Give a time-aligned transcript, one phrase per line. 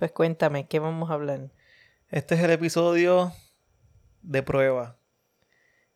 [0.00, 1.50] Pues cuéntame, ¿qué vamos a hablar?
[2.08, 3.34] Este es el episodio
[4.22, 4.96] de prueba.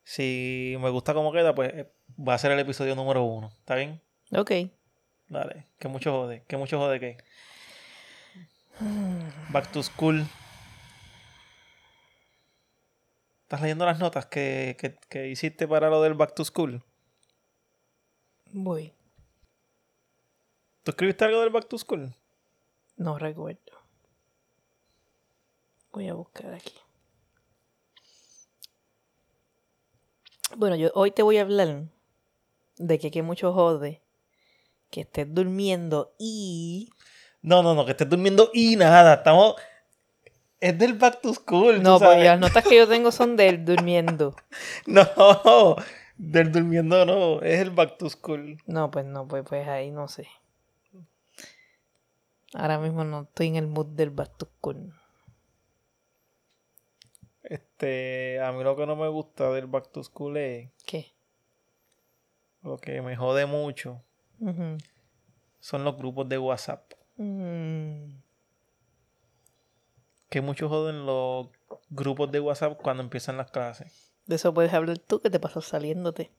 [0.03, 1.91] Si me gusta cómo queda, pues eh,
[2.21, 3.51] va a ser el episodio número uno.
[3.61, 4.03] ¿Está bien?
[4.31, 4.51] Ok.
[5.29, 5.69] Dale.
[5.79, 6.45] Que mucho jode.
[6.47, 7.17] Que mucho jode que.
[9.49, 10.27] Back to school.
[13.45, 16.85] ¿Estás leyendo las notas que, que, que hiciste para lo del back to school?
[18.53, 18.93] Voy.
[20.83, 22.15] ¿Tú escribiste algo del back to school?
[22.99, 23.74] No recuerdo.
[25.95, 26.75] Voy a buscar aquí.
[30.57, 31.85] Bueno, yo hoy te voy a hablar
[32.79, 34.03] de que que mucho jode
[34.91, 36.91] que estés durmiendo y
[37.43, 39.15] No, no, no, que estés durmiendo y nada.
[39.15, 39.55] Estamos.
[40.59, 41.81] Es del back to school.
[41.81, 42.25] no, sabes.
[42.25, 44.35] las notas que yo tengo son del durmiendo.
[44.87, 45.77] No,
[46.17, 47.41] del durmiendo no.
[47.41, 48.59] Es el back to school.
[48.67, 50.27] No, pues no, pues, pues ahí no sé.
[52.53, 54.93] Ahora mismo no estoy en el mood del back to school.
[57.45, 61.13] Este, a mí lo que no me gusta del back to school es ¿Qué?
[62.63, 64.03] lo que me jode mucho
[65.61, 66.93] son los grupos de WhatsApp.
[67.17, 68.17] Mm.
[70.31, 71.49] Que mucho joden los
[71.91, 74.13] grupos de WhatsApp cuando empiezan las clases.
[74.27, 76.31] De eso puedes hablar tú, que te pasas saliéndote.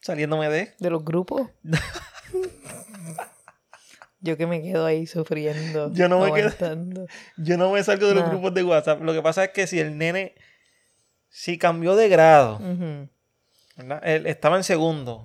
[0.00, 0.74] Saliéndome de.
[0.78, 1.50] ¿De los grupos?
[4.24, 5.92] Yo que me quedo ahí sufriendo.
[5.94, 7.06] Yo no me quedo-.
[7.36, 9.02] Yo no me salgo de los grupos de WhatsApp.
[9.02, 10.34] Lo que pasa es que si el nene.
[11.28, 12.58] Si cambió de grado.
[14.02, 15.22] Él estaba en segundo,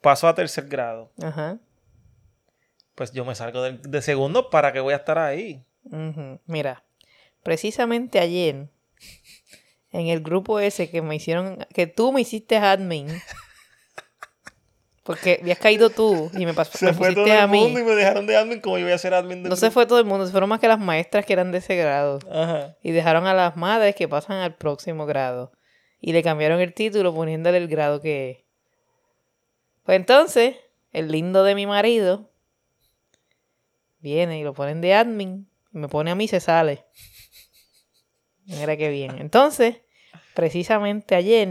[0.00, 1.10] pasó a tercer grado.
[1.22, 1.58] Ajá.
[2.94, 5.64] Pues yo me salgo del- de, segundo para que voy a estar ahí.
[6.46, 6.84] Mira,
[7.42, 8.68] precisamente ayer,
[9.90, 13.08] en el grupo ese que me hicieron, que tú me hiciste admin,
[15.06, 17.60] porque habías caído tú y me, pas- Se me fue todo el mí.
[17.60, 19.70] mundo y me dejaron de admin como yo voy a ser admin del No se
[19.70, 22.18] fue todo el mundo, se fueron más que las maestras que eran de ese grado.
[22.30, 22.76] Ajá.
[22.82, 25.52] Y dejaron a las madres que pasan al próximo grado.
[26.00, 28.38] Y le cambiaron el título poniéndole el grado que es.
[29.84, 30.56] Pues entonces,
[30.92, 32.30] el lindo de mi marido
[34.00, 35.48] viene y lo ponen de admin.
[35.72, 36.84] Y me pone a mí y se sale.
[38.46, 39.18] Mira qué bien.
[39.20, 39.76] Entonces,
[40.34, 41.48] precisamente ayer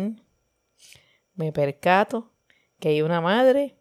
[1.36, 2.32] me percato
[2.86, 3.74] que hay una madre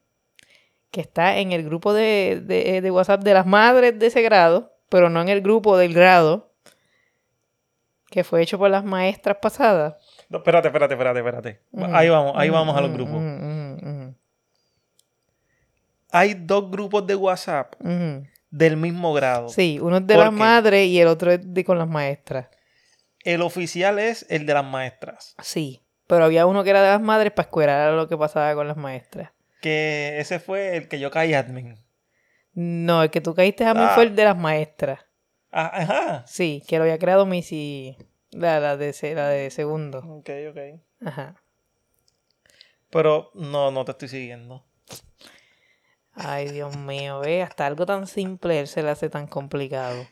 [0.90, 4.72] que está en el grupo de, de, de WhatsApp de las madres de ese grado,
[4.88, 6.54] pero no en el grupo del grado
[8.06, 9.96] que fue hecho por las maestras pasadas.
[10.30, 11.60] No, espérate, espérate, espérate, espérate.
[11.72, 11.94] Ujú.
[11.94, 14.14] Ahí vamos, ahí Ujú, vamos a los ujú, grupos.
[16.10, 17.74] Hay dos grupos de WhatsApp
[18.50, 19.50] del mismo grado.
[19.50, 22.48] Sí, uno es de ¿Por las madres y el otro es de con las maestras.
[23.20, 25.34] El oficial es el de las maestras.
[25.42, 28.54] Sí, pero había uno que era de las madres para escuelar a lo que pasaba
[28.54, 29.30] con las maestras.
[29.60, 31.76] Que ese fue el que yo caí admin.
[32.52, 33.92] No, el que tú caíste a mí Ah.
[33.94, 35.00] fue el de las maestras.
[35.50, 36.24] Ah, ajá.
[36.26, 37.96] Sí, que lo había creado Missy,
[38.30, 39.98] la, la, de, la de segundo.
[40.00, 40.58] Ok, ok.
[41.06, 41.36] Ajá.
[42.90, 44.64] Pero no, no te estoy siguiendo.
[46.12, 50.06] Ay, Dios mío, ve, hasta algo tan simple él se le hace tan complicado.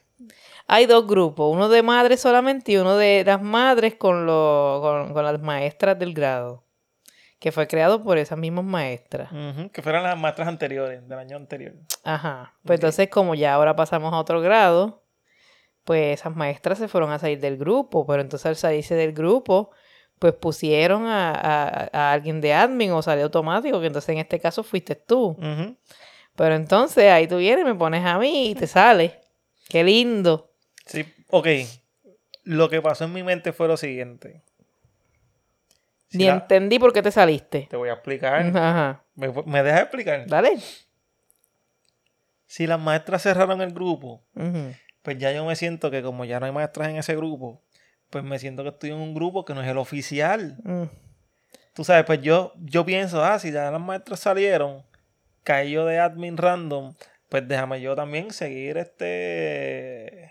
[0.69, 5.13] Hay dos grupos, uno de madres solamente y uno de las madres con, lo- con,
[5.13, 6.65] con las maestras del grado,
[7.39, 9.31] que fue creado por esas mismas maestras.
[9.73, 11.75] Que fueran las maestras anteriores, del año anterior.
[12.05, 12.55] Ajá.
[12.65, 15.03] Pues entonces, como ya ahora pasamos a otro grado,
[15.85, 19.71] pues esas maestras se fueron a salir del grupo, pero entonces al salirse del grupo,
[20.21, 24.39] pues pusieron a, a- a alguien de admin o salió automático, que entonces en este
[24.39, 25.37] caso fuiste tú.
[26.37, 29.21] Pero entonces ahí tú vienes, me pones a mí y te sale.
[29.73, 30.53] Qué lindo.
[30.85, 31.47] Sí, ok.
[32.45, 34.43] Lo que pasó en mi mente fue lo siguiente.
[36.11, 37.67] Si Ni la- entendí por qué te saliste.
[37.71, 38.43] Te voy a explicar.
[38.55, 39.03] Ajá.
[39.15, 40.27] ¿Me, me dejas explicar?
[40.27, 40.59] Dale.
[42.47, 44.23] Si las maestras cerraron el grupo,
[45.01, 47.63] pues ya yo me siento que como ya no hay maestras en ese grupo,
[48.11, 50.59] pues me siento que estoy en un grupo que no es el oficial.
[50.65, 50.83] Mm.
[51.73, 54.85] Tú sabes, pues yo, yo pienso, ah, si ya las maestras salieron,
[55.45, 56.93] caí yo de admin random,
[57.33, 60.31] pues déjame yo también seguir este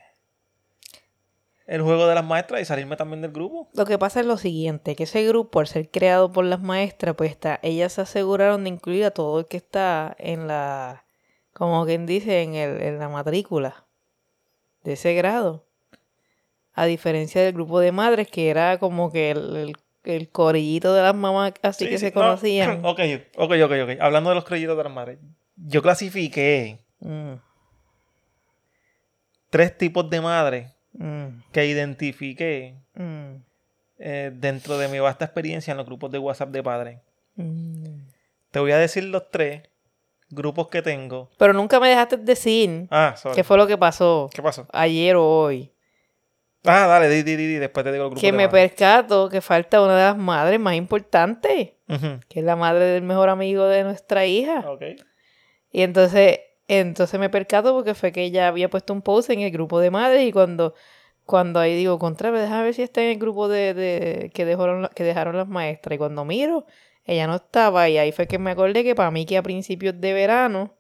[1.66, 3.70] el juego de las maestras y salirme también del grupo.
[3.74, 7.16] Lo que pasa es lo siguiente, que ese grupo, al ser creado por las maestras,
[7.16, 11.06] pues está, ellas se aseguraron de incluir a todo el que está en la,
[11.54, 13.86] como quien dice, en, el, en la matrícula
[14.84, 15.66] de ese grado.
[16.74, 19.74] A diferencia del grupo de madres, que era como que el, el,
[20.04, 22.86] el corillito de las mamás así Sí, que sí, se no, conocían.
[22.86, 23.00] ok,
[23.38, 23.90] ok, ok, ok.
[24.02, 25.18] Hablando de los créditos de las madres.
[25.56, 27.34] Yo clasifiqué Mm,
[29.50, 33.36] tres tipos de madres mm, que identifiqué mm,
[34.00, 37.00] eh, dentro de mi vasta experiencia en los grupos de WhatsApp de padres.
[38.52, 39.64] Te voy a decir los tres
[40.30, 41.30] grupos que tengo.
[41.38, 43.36] Pero nunca me dejaste decir Ah, sorry.
[43.36, 44.68] qué fue lo que pasó ¿Qué pasó?
[44.72, 45.72] ayer o hoy.
[46.64, 48.22] Ah, dale, di, di, di, después te digo el grupo.
[48.22, 51.72] Que me percato que falta una de las madres más importantes,
[52.30, 54.60] que es la madre del mejor amigo de nuestra hija.
[54.70, 54.84] Ok.
[55.72, 59.52] Y entonces, entonces me percato porque fue que ella había puesto un post en el
[59.52, 60.74] grupo de madres y cuando,
[61.26, 64.90] cuando ahí digo, contra, déjame ver si está en el grupo de, de- que, dejaron,
[64.96, 65.96] que dejaron las maestras.
[65.96, 66.66] Y cuando miro,
[67.06, 70.00] ella no estaba y ahí fue que me acordé que para mí que a principios
[70.00, 70.76] de verano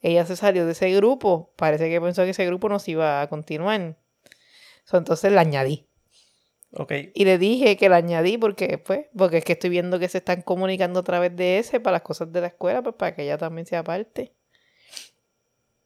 [0.00, 1.52] ella se salió de ese grupo.
[1.56, 3.96] Parece que pensó que ese grupo no se iba a continuar.
[4.84, 5.86] So, entonces la añadí.
[6.72, 6.92] Ok.
[7.14, 10.18] Y le dije que la añadí porque, pues, porque es que estoy viendo que se
[10.18, 13.22] están comunicando a través de ese para las cosas de la escuela, pues para que
[13.24, 14.34] ella también sea parte.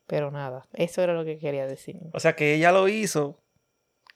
[0.06, 1.96] Pero nada, eso era lo que quería decir.
[2.12, 3.38] O sea que ella lo hizo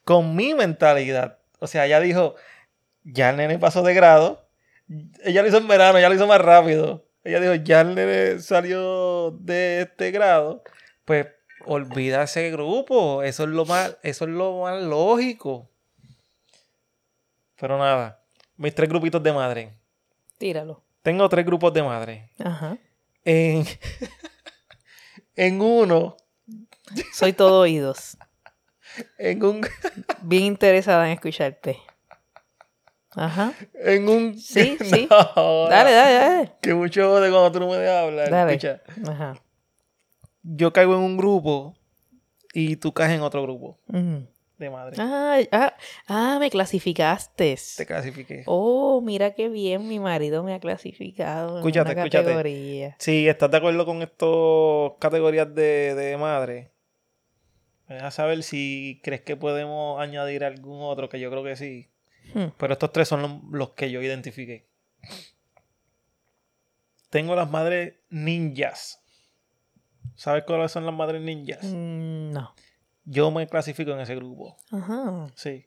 [0.04, 1.38] con mi mentalidad.
[1.58, 2.34] O sea, ella dijo,
[3.02, 4.48] ya el nene pasó de grado.
[5.24, 7.06] Ella lo hizo en verano, ya lo hizo más rápido.
[7.24, 10.62] Ella dijo, ya el nene salió de este grado.
[11.04, 11.26] Pues
[11.64, 13.22] olvida ese grupo.
[13.22, 15.68] Eso es lo más, eso es lo más lógico.
[17.58, 18.20] Pero nada,
[18.56, 19.74] mis tres grupitos de madre.
[20.38, 20.82] Tíralo.
[21.02, 22.30] Tengo tres grupos de madre.
[22.38, 22.76] Ajá.
[23.24, 23.64] En,
[25.36, 26.16] en uno,
[27.12, 28.16] Soy todo oídos.
[29.18, 29.60] en un,
[30.22, 31.78] Bien interesada en escucharte.
[33.14, 33.52] Ajá.
[33.74, 34.38] en un.
[34.38, 35.08] Sí, sí.
[35.10, 36.52] Dale, dale, dale.
[36.60, 38.30] Que mucho jode cuando tú no me dejas hablar.
[38.30, 38.52] Dale.
[38.54, 39.34] Escucha, Ajá.
[40.42, 41.74] yo caigo en un grupo
[42.52, 43.78] y tú caes en otro grupo.
[44.58, 44.96] De madre.
[44.98, 45.74] Ah, ah,
[46.08, 47.56] ah, me clasificaste.
[47.76, 48.42] Te clasifiqué.
[48.46, 52.24] Oh, mira qué bien mi marido me ha clasificado Escúchate, en una escúchate.
[52.24, 52.96] categoría.
[52.98, 56.70] Si estás de acuerdo con estas categorías de, de madre,
[57.88, 61.88] me dejas saber si crees que podemos añadir algún otro, que yo creo que sí.
[62.34, 62.46] Hmm.
[62.58, 64.66] Pero estos tres son los, los que yo identifiqué.
[67.10, 69.02] Tengo las madres ninjas.
[70.16, 71.62] ¿Sabes cuáles son las madres ninjas?
[71.62, 72.54] Mm, No.
[73.06, 74.56] Yo me clasifico en ese grupo.
[74.70, 75.28] Ajá.
[75.36, 75.66] Sí.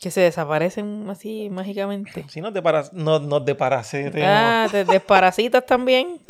[0.00, 2.24] Que se desaparecen así mágicamente.
[2.28, 4.20] Si no te paras, no, no te parasitemos.
[4.24, 6.20] Ah, te desparasitas también.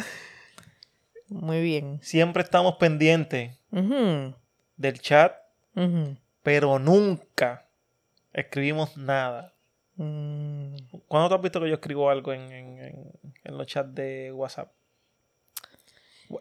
[1.28, 2.00] Muy bien.
[2.02, 4.34] Siempre estamos pendientes Ujú,
[4.76, 5.32] del chat,
[5.76, 6.16] ujú.
[6.42, 7.68] pero nunca
[8.32, 9.54] escribimos nada.
[9.94, 10.74] Mm,
[11.06, 13.12] ¿Cuándo tú has visto que yo escribo algo en, en- en-
[13.44, 14.72] en los chats de WhatsApp?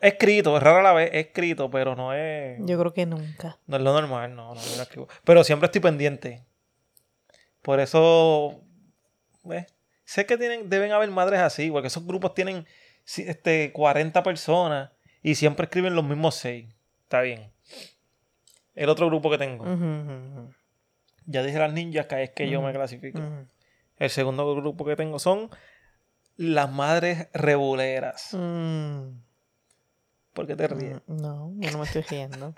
[0.02, 3.58] Escrito, es rara la vez, he escrito, pero no es, yo creo que nunca.
[3.66, 5.08] no es lo normal, no, no, no escribo.
[5.24, 6.44] Pero siempre estoy pendiente.
[7.62, 8.62] Por eso,
[9.44, 9.66] ¿ves?
[10.10, 12.66] sé que tienen, deben haber madres así, porque esos grupos tienen
[13.16, 14.90] este, 40 personas
[15.22, 16.68] y siempre escriben los mismos 6.
[17.04, 17.52] Está bien.
[18.74, 19.66] El otro grupo que tengo,
[21.26, 23.22] ya dije las ninjas, que es que yo me clasifico.
[23.98, 25.52] El segundo grupo que tengo son
[26.38, 28.30] las madres rebuleras.
[28.34, 29.10] Mm,
[30.34, 31.02] ¿Por qué te ríes?
[31.08, 32.54] mm, No, yo no me estoy riendo.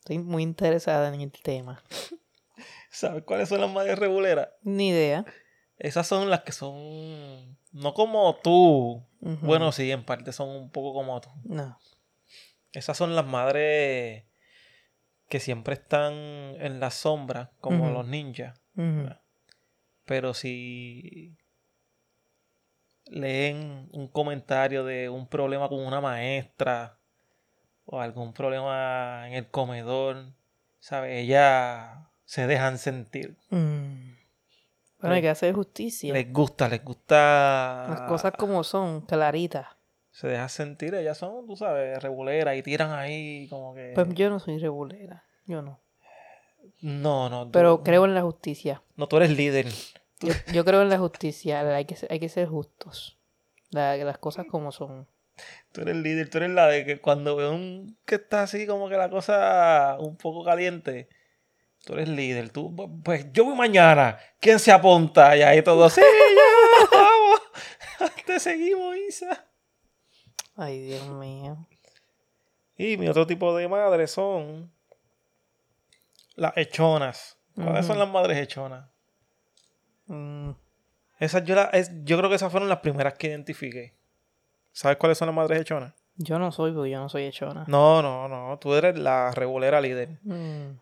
[0.00, 1.82] Estoy muy interesada en el tema.
[2.90, 4.48] ¿Sabes cuáles son las madres rebuleras?
[4.62, 5.24] Ni idea.
[5.78, 9.06] Esas son las que son no como tú.
[9.20, 11.30] Bueno, sí, en parte son un poco como tú.
[11.44, 11.78] No.
[12.72, 14.24] Esas son las madres
[15.28, 18.60] que siempre están en la sombra, como los ninjas.
[20.04, 21.36] Pero si
[23.10, 26.96] leen un comentario de un problema con una maestra
[27.84, 30.26] o algún problema en el comedor,
[30.78, 31.18] ¿sabes?
[31.24, 33.36] Ellas se dejan sentir.
[33.50, 34.10] Mm.
[35.00, 36.12] Bueno, hay que hacer justicia.
[36.12, 37.86] Les gusta, les gusta.
[37.88, 39.66] Las cosas como son, claritas.
[40.12, 43.92] Se dejan sentir, ellas son, tú sabes, reguleras y tiran ahí como que.
[43.94, 45.24] Pues yo no soy regulera.
[45.46, 45.80] Yo no.
[46.82, 47.46] no, no.
[47.46, 48.82] tú- Pero creo en la justicia.
[48.96, 49.66] No, tú eres líder.
[50.20, 51.60] Yo, yo creo en la justicia.
[51.74, 53.18] Hay que, ser- hay que ser justos.
[53.70, 55.06] La- las cosas como son.
[55.72, 58.88] Tú eres líder, tú eres la de que cuando veo un que está así como
[58.88, 61.08] que la cosa un poco caliente,
[61.84, 62.50] tú eres líder.
[62.50, 64.18] Tú, pues yo voy mañana.
[64.40, 65.34] ¿Quién se apunta?
[65.36, 67.40] Y ahí todo, sí, ya, vamos.
[68.26, 69.46] Te seguimos, Isa.
[70.56, 71.66] Ay, Dios mío.
[72.76, 74.70] Y mi otro tipo de madres son
[76.34, 77.38] las hechonas.
[77.54, 78.89] ¿Cuáles son las madres hechonas?
[80.12, 80.50] Mm,
[81.18, 83.94] Esas yo, la- es- yo creo que esas fueron las primeras que identifiqué.
[84.72, 85.94] ¿Sabes cuáles son las madres hechonas?
[86.22, 87.64] yo no soy, porque yo no soy hechona.
[87.66, 88.58] No, no, no.
[88.58, 90.18] Tú eres la revolera líder.
[90.22, 90.72] Mm,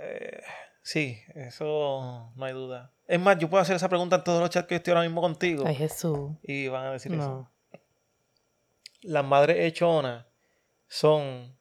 [0.00, 0.42] Eh,
[0.82, 2.92] sí, eso no hay duda.
[3.06, 5.20] Es más, yo puedo hacer esa pregunta en todos los chats que estoy ahora mismo
[5.22, 5.64] contigo.
[5.66, 6.32] Ay, Jesús.
[6.42, 7.48] Y van a decir eso.
[9.02, 10.26] Las madres hechonas
[10.88, 11.56] son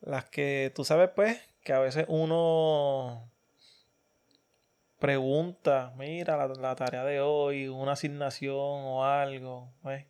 [0.00, 3.30] las que tú sabes, pues, que a veces uno
[5.02, 10.06] pregunta, mira, la, la tarea de hoy, una asignación o algo, ¿ves?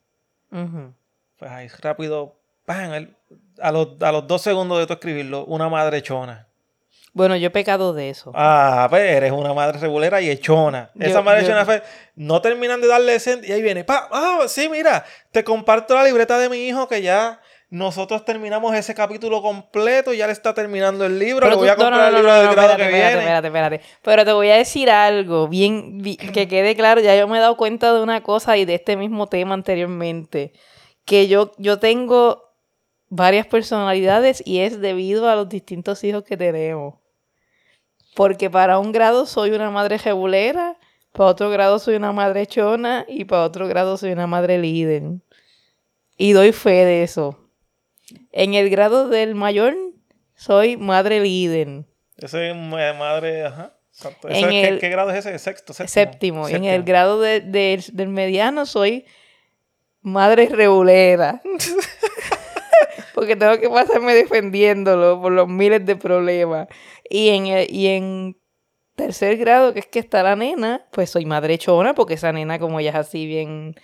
[0.53, 0.93] Ujú.
[1.39, 2.93] Pues ahí rápido, ¡pam!
[2.93, 3.17] el-
[3.61, 6.47] a, los, a los dos segundos de tú escribirlo, una madre chona.
[7.15, 8.33] Bueno, yo he pecado de eso.
[8.35, 10.91] Ah, pues eres una madre regulera y echona.
[10.95, 11.83] Yo- Esa madre yo- echona fue,
[12.15, 16.05] no terminan de darle ese, y ahí viene, pa, ah, sí, mira, te comparto la
[16.05, 17.41] libreta de mi hijo que ya
[17.73, 21.75] nosotros terminamos ese capítulo completo, ya le está terminando el libro, le tú- voy a
[21.75, 23.23] no, no, comprar el libro no, del grado espérate, que espérate, viene.
[23.23, 23.81] espérate, espérate.
[24.03, 27.41] Pero te voy a decir algo, bien, bi- que quede claro, ya yo me he
[27.41, 30.53] dado cuenta de una cosa y de este mismo tema anteriormente,
[31.07, 32.43] que yo, yo tengo
[33.09, 36.97] varias personalidades y es debido a los distintos hijos que tenemos.
[38.15, 40.77] Porque para un grado soy una madre jebulera,
[41.13, 45.03] para otro grado soy una madre chona y para otro grado soy una madre líder.
[46.19, 47.39] Y doy fe de eso.
[48.33, 49.75] En el grado del mayor
[50.35, 51.85] soy madre líder.
[52.19, 53.77] Ese es ma- madre, ajá.
[53.93, 54.29] Exacto.
[54.29, 55.39] En Ese es- ¿qué, el- qué grado es ese?
[55.39, 55.93] Sexto, séptimo.
[56.47, 56.49] Séptimo.
[56.49, 59.05] En el grado de- de- del mediano soy
[60.01, 61.43] madre regulera.
[63.15, 66.69] Porque tengo que pasarme defendiéndolo por los miles de problemas.
[67.09, 68.39] Y en, el- y en
[68.97, 72.59] tercer grado, que es que está la nena, pues soy madre chona, porque esa nena,
[72.59, 73.75] como ella es así bien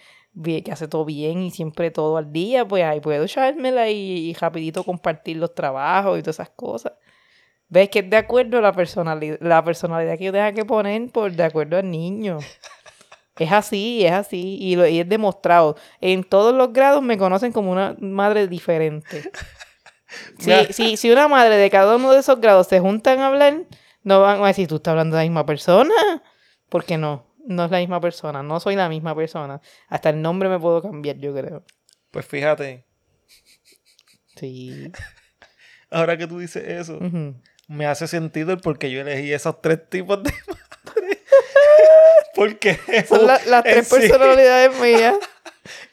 [0.43, 4.35] que hace todo bien y siempre todo al día, pues ahí puedo echármela y, y
[4.35, 6.93] rapidito compartir los trabajos y todas esas cosas.
[7.69, 11.11] ¿Ves que es de acuerdo a la personalidad, la personalidad que yo tenga que poner
[11.11, 12.39] por de acuerdo al niño?
[13.39, 15.77] Es así, es así, y, lo, y es demostrado.
[16.01, 19.31] En todos los grados me conocen como una madre diferente.
[20.39, 20.73] Si, Mira.
[20.73, 23.65] si, si una madre de cada uno de esos grados se juntan a hablar,
[24.03, 25.93] no van a decir, tú estás hablando de la misma persona.
[26.71, 29.61] Porque no, no es la misma persona, no soy la misma persona.
[29.89, 31.65] Hasta el nombre me puedo cambiar, yo creo.
[32.11, 32.85] Pues fíjate,
[34.37, 34.93] Sí.
[35.91, 36.99] ahora que tú dices eso,
[37.67, 41.19] me hace sentido el por qué yo elegí esos tres tipos de madres.
[42.35, 42.79] Porque
[43.09, 45.17] Son la- las tres sí- personalidades mías.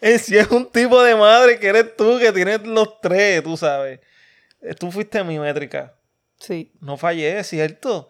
[0.01, 3.57] En sí es un tipo de madre que eres tú, que tienes los tres, tú
[3.57, 3.99] sabes.
[4.61, 5.95] Eh, Tú fuiste mi métrica.
[6.39, 6.71] Sí.
[6.81, 8.09] No fallé, cierto.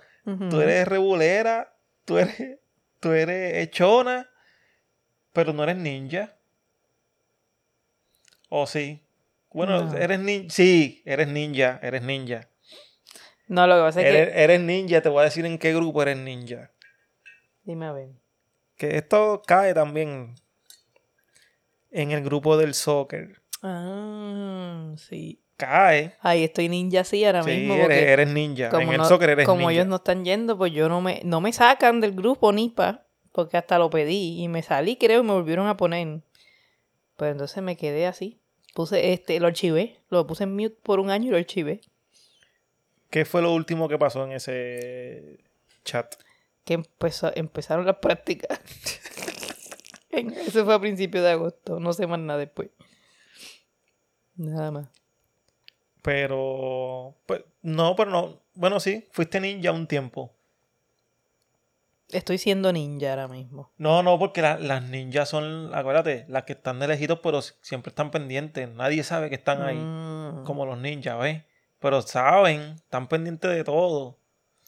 [0.50, 2.58] Tú eres rebulera, tú eres,
[3.06, 4.28] tú eres echona,
[5.32, 6.36] pero no eres ninja.
[8.50, 9.06] ¿O sí?
[9.52, 9.96] Bueno, No.
[9.96, 10.50] eres ninja.
[10.50, 12.50] Sí, eres ninja, eres ninja.
[13.48, 14.44] No, lo que pasa es Eres, que...
[14.44, 16.72] eres ninja, te voy a decir en qué grupo eres ninja.
[17.64, 18.10] Dime a ver.
[18.76, 20.34] Que esto cae también
[21.92, 23.40] en el grupo del soccer.
[23.62, 25.45] Ah, sí.
[25.58, 26.16] Cae.
[26.20, 27.76] Ahí estoy ninja sí ahora Sí, mismo.
[27.76, 28.70] eres, eres ninja.
[28.70, 29.74] como en el no- soccer eres como ninja.
[29.74, 33.56] ellos no están yendo, pues yo no me, no me sacan del grupo NIPA, porque
[33.58, 36.22] hasta lo pedí y me salí, creo, y me volvieron a poner.
[37.16, 38.42] Pues entonces me quedé así.
[38.74, 41.80] Puse este, lo archivé, lo puse en mute por un año y lo archivé.
[43.10, 45.40] ¿Qué fue lo último que pasó en ese
[45.86, 46.16] chat?
[46.66, 48.60] Que empezó, empezaron las prácticas.
[50.10, 52.70] Eso fue a principios de agosto, no sé más nada después.
[54.36, 54.88] Nada más.
[56.06, 58.40] Pero, pues, no, pero no.
[58.54, 60.32] Bueno, sí, fuiste ninja un tiempo.
[62.12, 63.72] Estoy siendo ninja ahora mismo.
[63.80, 67.90] No, no, porque la- las ninjas son, acuérdate, las que están de lejitos, pero siempre
[67.90, 68.70] están pendientes.
[68.70, 71.42] Nadie sabe que están ahí, Mm, como los ninjas, ¿ves?
[71.80, 74.18] Pero saben, están pendientes de todo.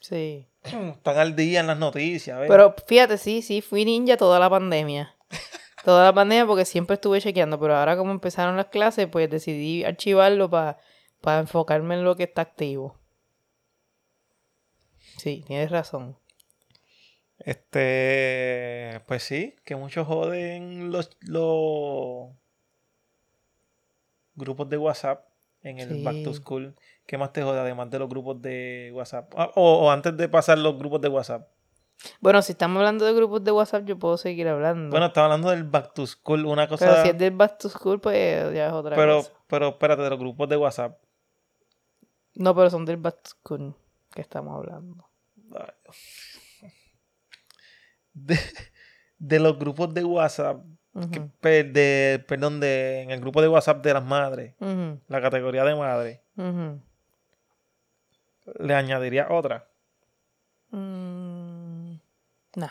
[0.00, 0.46] Sí.
[0.64, 2.48] Están al día en las noticias, ¿ves?
[2.48, 5.14] Pero fíjate, sí, sí, fui ninja toda la pandemia.
[5.84, 9.84] Toda la pandemia porque siempre estuve chequeando, pero ahora como empezaron las clases, pues decidí
[9.84, 10.78] archivarlo para
[11.24, 12.96] enfocarme en lo que está activo.
[15.16, 16.16] Sí, tienes razón.
[17.38, 22.30] Este, pues sí, que muchos joden los, los
[24.34, 25.26] grupos de WhatsApp
[25.62, 26.34] en el Back to.
[26.34, 26.74] School.
[27.06, 29.32] ¿Qué más te jode además de los grupos de WhatsApp?
[29.36, 31.48] Ah, o, o antes de pasar los grupos de WhatsApp.
[32.20, 34.90] Bueno, si estamos hablando de grupos de WhatsApp, yo puedo seguir hablando.
[34.90, 36.86] Bueno, estaba hablando del Back to School, una cosa.
[36.86, 39.32] pero si es del Back to School, pues ya es otra pero, cosa.
[39.48, 40.98] pero espérate, de los grupos de WhatsApp.
[42.38, 43.74] No, pero son del School
[44.14, 45.04] que estamos hablando.
[48.14, 48.38] De,
[49.18, 50.64] de los grupos de WhatsApp,
[51.40, 54.54] que- de, perdón, de, en el grupo de WhatsApp de las madres,
[55.08, 56.22] la categoría de madre,
[58.60, 59.68] le añadiría otra.
[60.70, 61.94] Mm,
[62.56, 62.68] nah.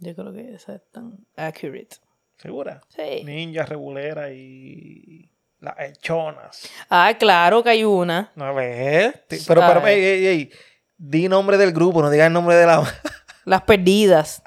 [0.00, 1.96] Yo creo que esa es tan accurate.
[2.36, 2.80] ¿Segura?
[2.88, 3.24] Sí.
[3.24, 6.68] Ninja, regulera y las hechonas.
[6.88, 8.30] Ah, claro que hay una.
[8.36, 9.24] Ver.
[9.28, 9.94] ti- Pero, pero, Ay.
[9.94, 10.50] ey, ey, ey,
[10.96, 12.82] Di nombre del grupo, no digas el nombre de la.
[13.44, 14.42] Las perdidas.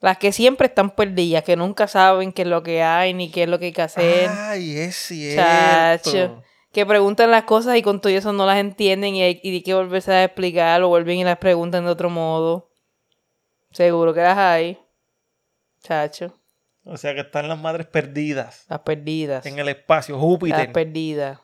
[0.00, 3.42] Las que siempre están perdidas, que nunca saben qué es lo que hay ni qué
[3.44, 4.28] es lo que hay que hacer.
[4.30, 5.42] Ay, es cierto.
[6.10, 6.42] Chacho.
[6.72, 9.62] Que preguntan las cosas y con todo eso no las entienden y hay, y hay
[9.62, 12.70] que volverse a explicar o vuelven y las preguntan de otro modo.
[13.72, 14.78] Seguro que las hay.
[15.82, 16.34] Chacho.
[16.92, 19.46] O sea que están las madres perdidas Las perdidas.
[19.46, 20.72] en el espacio, Las Júpiter.
[20.72, 21.38] perdidas.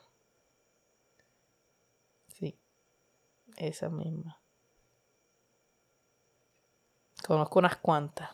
[2.27, 2.59] Sí.
[3.55, 4.41] Esa misma.
[7.25, 8.29] Conozco unas cuantas.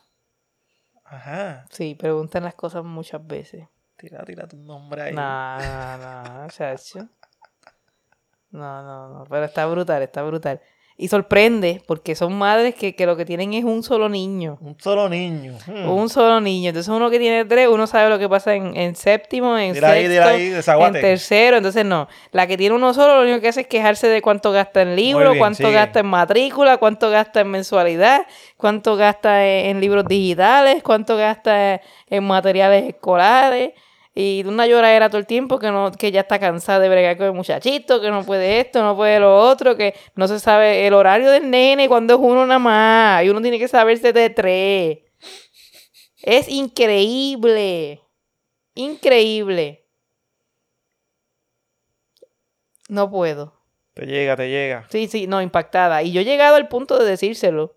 [1.04, 1.66] Ajá.
[1.70, 3.68] Sí, preguntan las cosas muchas veces.
[3.96, 5.14] Tira, tira tu nombre ahí.
[5.14, 7.08] No, no, no, chacho.
[8.50, 9.24] No, no, no.
[9.24, 10.60] Pero está brutal, está brutal.
[10.96, 14.58] Y sorprende, porque son madres que, que lo que tienen es un solo niño.
[14.60, 15.58] Un solo niño.
[15.66, 15.88] Hmm.
[15.88, 16.68] Un solo niño.
[16.68, 19.86] Entonces uno que tiene tres, uno sabe lo que pasa en, en séptimo, en Dile
[19.86, 21.56] ahí, sexto, dile ahí, en tercero.
[21.56, 22.06] Entonces no.
[22.30, 24.94] La que tiene uno solo, lo único que hace es quejarse de cuánto gasta en
[24.94, 25.72] libros, bien, cuánto sigue.
[25.72, 28.24] gasta en matrícula, cuánto gasta en mensualidad,
[28.56, 33.72] cuánto gasta en, en libros digitales, cuánto gasta en materiales escolares.
[34.14, 37.26] Y una lloradera todo el tiempo que no que ya está cansada de bregar con
[37.26, 40.94] el muchachito, que no puede esto, no puede lo otro, que no se sabe el
[40.94, 43.24] horario del nene cuando es uno nada más.
[43.24, 44.98] Y uno tiene que saberse de tres.
[46.22, 48.02] Es increíble.
[48.74, 49.84] Increíble.
[52.88, 53.60] No puedo.
[53.94, 54.86] Te llega, te llega.
[54.90, 56.02] Sí, sí, no, impactada.
[56.02, 57.76] Y yo he llegado al punto de decírselo.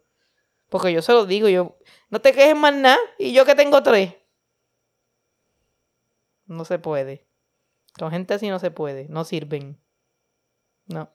[0.69, 1.77] Porque yo se lo digo, yo,
[2.09, 2.99] no te quejes más nada.
[3.17, 4.13] Y yo que tengo tres.
[6.47, 7.25] No se puede.
[7.99, 9.07] Con gente así no se puede.
[9.09, 9.77] No sirven.
[10.87, 11.09] No.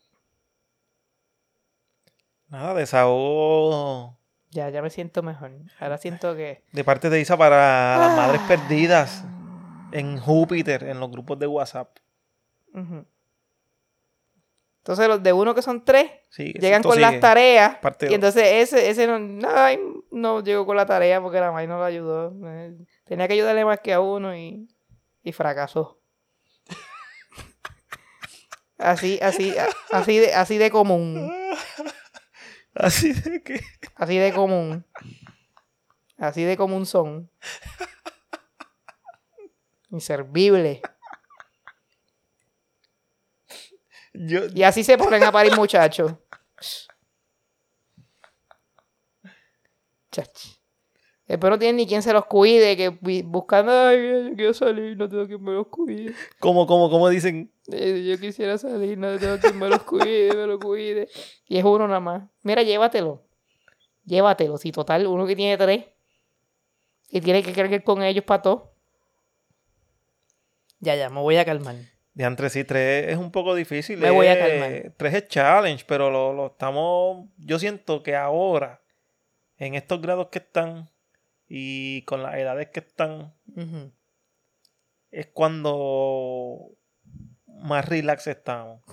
[2.49, 4.19] Nada, desahogo
[4.51, 5.53] Ya, ya me siento mejor.
[5.81, 6.63] Ahora siento que.
[6.73, 8.49] de parte de Isa para las madres Ah.
[8.49, 9.25] perdidas
[9.93, 11.97] en Júpiter, en los grupos de WhatsApp.
[14.79, 17.77] Entonces los de uno que son tres Sí, llegan con las tareas.
[17.79, 19.79] Parte y entonces ese, ese no, ay,
[20.11, 22.35] no llegó con la tarea porque la madre no lo ayudó.
[22.47, 24.69] Eh, Tenía que ayudarle más que a uno y,
[25.23, 25.99] y fracasó.
[28.79, 29.55] Así, así,
[29.93, 31.33] así de, así de común.
[32.75, 33.61] Así de que.
[33.95, 34.85] Así de común.
[36.19, 37.31] Así de común son.
[39.91, 40.83] Inservible.
[44.15, 46.15] Yo, Y así se ponen a parir muchachos.
[50.11, 50.52] Chach.
[51.27, 52.89] Después no tienen ni quien se los cuide, que
[53.25, 56.13] buscando, ay, yo quiero salir, no tengo quien me los cuide.
[56.39, 57.53] como, como, como dicen.
[57.71, 61.09] Eh, Yo quisiera salir, no tengo quien me los cuide, me los cuide.
[61.47, 62.25] Y es uno nada más.
[62.43, 63.23] Mira, llévatelo.
[64.05, 64.59] Llévatelo.
[64.59, 65.87] Si total, uno que tiene tres.
[67.09, 68.73] Y tiene que cargar con ellos para todo.
[70.81, 71.77] Ya, ya, me voy a calmar.
[72.15, 73.99] De entre sí, tres es un poco difícil.
[73.99, 74.93] Me voy a calmar.
[74.97, 77.29] Tres es challenge, pero lo, lo estamos.
[77.39, 78.83] Yo siento que ahora,
[79.57, 80.91] en estos grados que están
[81.55, 83.35] y con las edades que están,
[85.11, 86.71] es cuando
[87.47, 88.83] más relax estamos.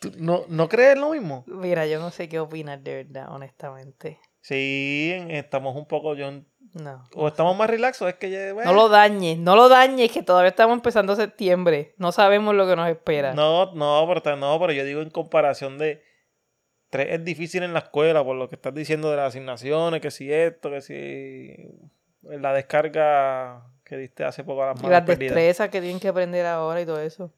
[0.00, 1.44] ¿Tú no, ¿No crees lo mismo?
[1.46, 4.18] Mira, yo no sé qué opinar de verdad, honestamente.
[4.40, 6.16] Sí, estamos un poco.
[6.16, 6.32] Yo,
[6.74, 7.04] No.
[7.14, 8.52] o estamos más relax o es que ya.
[8.64, 11.94] No lo dañes, no lo dañes, que todavía estamos empezando septiembre.
[11.96, 13.34] No sabemos lo que nos espera.
[13.34, 16.02] No, no, pero, no, pero yo digo en comparación de.
[16.92, 20.10] Tres es difícil en la escuela, por lo que estás diciendo de las asignaciones, que
[20.10, 21.56] si esto, que si.
[22.20, 26.44] La descarga que diste hace poco a las madres las destrezas que tienen que aprender
[26.44, 27.32] ahora y todo eso.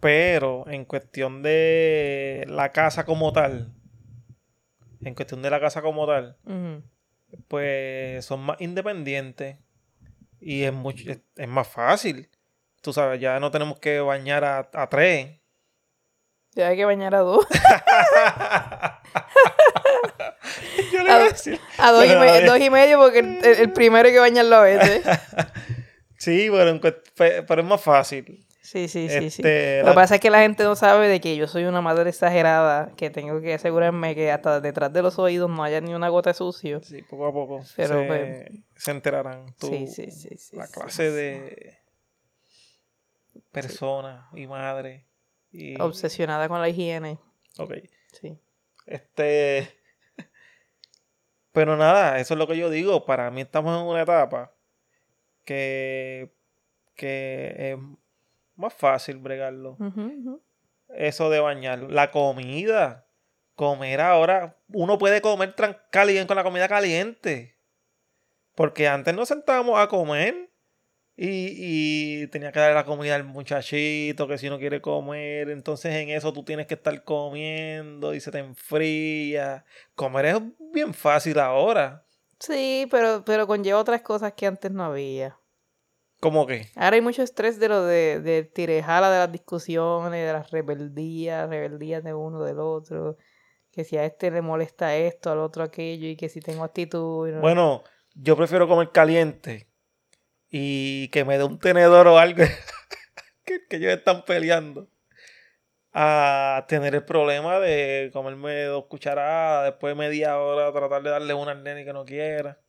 [0.00, 3.70] Pero en cuestión de la casa como tal,
[5.02, 6.38] en cuestión de la casa como tal,
[7.48, 9.58] pues son más independientes
[10.40, 12.30] y es, mucho, es, es más fácil.
[12.80, 15.38] Tú sabes, ya no tenemos que bañar a, a tres.
[16.54, 17.44] Ya hay que bañar a dos.
[20.92, 21.60] Yo le A iba a decir.
[21.78, 24.62] A dos y, me- dos y medio porque el, el primero hay que bañarlo a
[24.62, 25.04] veces.
[26.16, 26.80] Sí, pero,
[27.46, 28.46] pero es más fácil.
[28.62, 29.42] Sí, sí, sí, sí.
[29.42, 31.64] Este, Lo la- que pasa es que la gente no sabe de que yo soy
[31.64, 35.82] una madre exagerada, que tengo que asegurarme que hasta detrás de los oídos no haya
[35.82, 36.80] ni una gota de sucio.
[36.82, 39.54] Sí, poco a poco Pero, se, pues, se enterarán.
[39.58, 41.76] Tú, sí, sí, sí, sí, La clase de
[43.52, 45.04] persona y madre.
[45.54, 47.16] Y, Obsesionada con la higiene.
[47.58, 47.74] Ok.
[48.12, 48.36] Sí.
[48.86, 49.72] Este.
[51.52, 53.04] Pero nada, eso es lo que yo digo.
[53.06, 54.52] Para mí estamos en una etapa
[55.44, 56.34] que,
[56.96, 57.78] que es
[58.56, 59.78] más fácil bregarlo.
[60.88, 61.84] Eso de bañar.
[61.84, 63.06] La comida.
[63.54, 64.58] Comer ahora.
[64.72, 65.54] Uno puede comer
[65.92, 67.56] caliente con la comida caliente.
[68.56, 70.50] Porque antes nos sentábamos a comer.
[71.16, 75.94] Y, y tenía que darle la comida al muchachito, que si no quiere comer, entonces
[75.94, 79.64] en eso tú tienes que estar comiendo y se te enfría.
[79.94, 80.40] Comer es
[80.72, 82.04] bien fácil ahora.
[82.40, 85.38] Sí, pero, pero conlleva otras cosas que antes no había.
[86.20, 86.68] ¿Cómo que?
[86.74, 91.48] Ahora hay mucho estrés de lo de, de tirejala, de las discusiones, de las rebeldías,
[91.48, 93.16] rebeldías de uno del otro.
[93.70, 97.28] Que si a este le molesta esto, al otro aquello, y que si tengo actitud.
[97.28, 99.68] y no- Bueno, yo prefiero comer caliente
[100.56, 102.44] y que me dé un tenedor o algo
[103.44, 104.88] que, que ellos están peleando
[105.92, 111.34] a tener el problema de comerme dos cucharadas, después de media hora tratar de darle
[111.34, 112.60] una al nene que no quiera.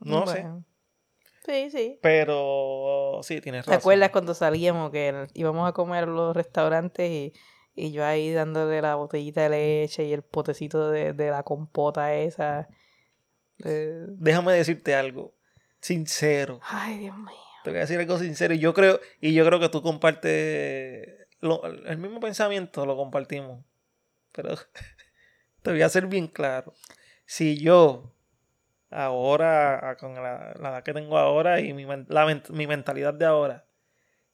[0.00, 0.44] No sé.
[1.46, 2.00] Sí, sí.
[2.02, 3.78] pero sí, tienes ¿Te razón.
[3.80, 7.32] acuerdas cuando salíamos que íbamos a comer a los restaurantes y,
[7.76, 12.14] y yo ahí dándole la botellita de leche y el potecito de, de la compota
[12.14, 12.68] esa?
[13.64, 15.34] Eh, Déjame decirte algo
[15.80, 16.60] sincero.
[16.62, 17.34] Ay, Dios mío.
[17.64, 21.06] Te voy a decir algo sincero y yo creo y yo creo que tú compartes
[21.40, 23.64] lo- el mismo pensamiento, lo compartimos.
[24.32, 24.54] Pero
[25.62, 26.72] te voy a ser bien claro.
[27.26, 28.14] Si yo
[28.90, 33.66] ahora, con la, la edad que tengo ahora y mi, la mi mentalidad de ahora,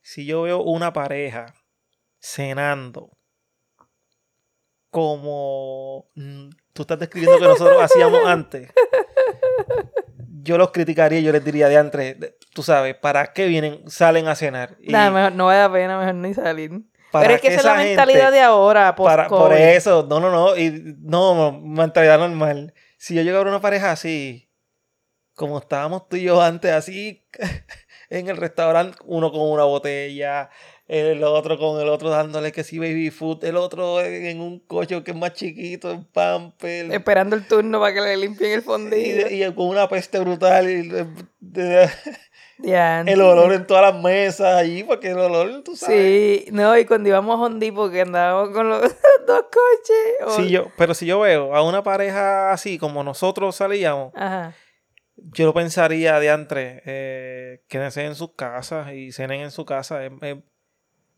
[0.00, 1.46] si yo veo una pareja
[2.20, 3.10] cenando
[4.90, 8.70] como mm, tú estás describiendo que nosotros hacíamos antes,
[10.46, 12.16] yo los criticaría y yo les diría de antes,
[12.54, 14.76] tú sabes, ¿para qué vienen, salen a cenar?
[14.80, 16.70] Y mejor, no vale la pena, mejor ni salir.
[17.10, 20.20] ¿para Pero es que esa es la mentalidad gente- de ahora, para, por eso, no,
[20.20, 22.72] no, no, y no, mentalidad normal.
[22.96, 24.50] Si yo llegara a una pareja así,
[25.34, 27.26] como estábamos tú y yo antes, así,
[28.10, 30.48] en el restaurante, uno con una botella,
[30.88, 35.02] el otro con el otro dándole que sí baby food, el otro en un coche
[35.02, 39.28] que es más chiquito, en pamper, Esperando el turno para que le limpien el fondillo.
[39.28, 41.06] y con una peste brutal, y de-
[41.40, 41.88] de-
[42.58, 46.44] el olor en todas las mesas allí, porque el olor, tú sabes.
[46.44, 48.80] Sí, no, y cuando íbamos a Hondi porque andábamos con los
[49.26, 50.36] dos coches.
[50.36, 54.54] Si yo, pero si yo veo a una pareja así como nosotros salíamos, Ajá.
[55.16, 60.04] yo lo pensaría de antes, eh, quédense en sus casas y cenen en su casa.
[60.04, 60.36] es- es-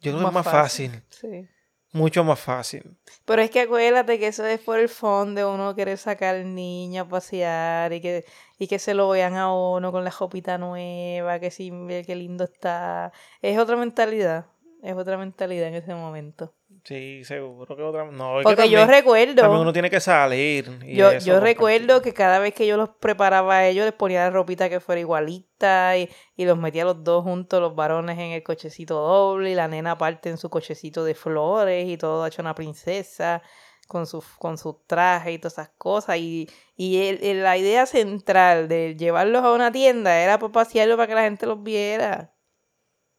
[0.00, 1.02] yo creo que es más fácil.
[1.10, 1.48] Sí.
[1.92, 2.96] mucho más fácil.
[3.24, 6.54] Pero es que acuérdate que eso es por el fondo de uno querer sacar al
[6.54, 8.24] niño a pasear y que,
[8.58, 11.72] y que se lo vean a uno con la jopita nueva, que sí,
[12.06, 13.12] qué lindo está.
[13.40, 14.46] Es otra mentalidad,
[14.82, 16.54] es otra mentalidad en ese momento.
[16.84, 18.04] Sí, seguro que otra.
[18.10, 19.34] No, Porque yo recuerdo...
[19.42, 20.70] También uno tiene que salir.
[20.86, 23.94] y Yo, eso, yo recuerdo que cada vez que yo los preparaba a ellos, les
[23.94, 28.18] ponía la ropita que fuera igualita y, y los metía los dos juntos, los varones
[28.18, 32.26] en el cochecito doble y la nena aparte en su cochecito de flores y todo
[32.26, 33.42] hecho una princesa
[33.86, 36.16] con su, con su traje y todas esas cosas.
[36.18, 40.96] Y, y el- el- la idea central de llevarlos a una tienda era para pasearlos
[40.96, 42.34] para que la gente los viera.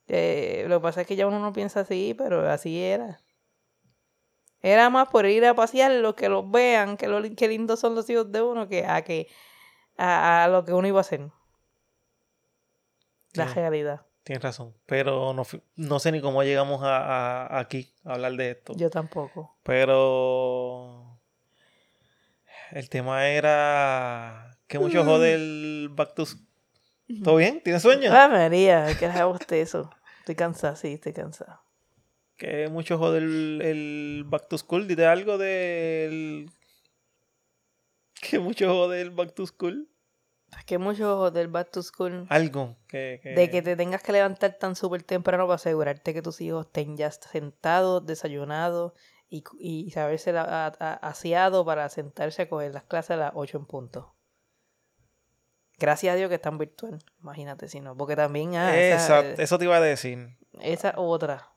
[0.07, 3.19] Eh, lo que pasa es que ya uno no piensa así, pero así era.
[4.61, 8.09] Era más por ir a pasearlos, que los vean, que lo, qué lindos son los
[8.09, 9.27] hijos de uno, que a que
[9.97, 11.29] a, a lo que uno iba a hacer.
[13.33, 13.53] La Sí.
[13.55, 14.01] realidad.
[14.23, 14.75] Tienes razón.
[14.85, 15.43] Pero no,
[15.75, 16.97] no sé ni cómo llegamos a,
[17.45, 18.73] a- aquí a hablar de esto.
[18.75, 19.57] Yo tampoco.
[19.63, 21.19] Pero.
[22.71, 24.57] El tema era.
[24.67, 26.25] Que mucho jode el back to.
[27.23, 27.61] ¿Todo bien?
[27.63, 28.11] ¿Tienes sueño?
[28.13, 29.89] Ah, María, que hago usted eso.
[30.19, 31.61] Estoy cansada, sí, estoy cansada.
[32.39, 34.87] Que mucho jode el, el back to school.
[34.87, 36.49] Dite algo del.
[38.21, 39.89] Que mucho jode el back to school.
[40.65, 42.25] Que mucho del back to school.
[42.29, 42.77] Algo.
[42.87, 46.41] Que, que- De que te tengas que levantar tan súper temprano para asegurarte que tus
[46.41, 48.93] hijos estén ya sentados, desayunados
[49.29, 53.31] y, y saberse la- a- a- aseado para sentarse a coger las clases a las
[53.35, 54.15] 8 en punto.
[55.77, 56.99] Gracias a Dios que están virtual.
[57.21, 57.95] Imagínate si no.
[57.95, 58.55] Porque también.
[58.55, 60.37] Ah, esa, Exacto, eso te iba a decir.
[60.61, 61.51] esa otra.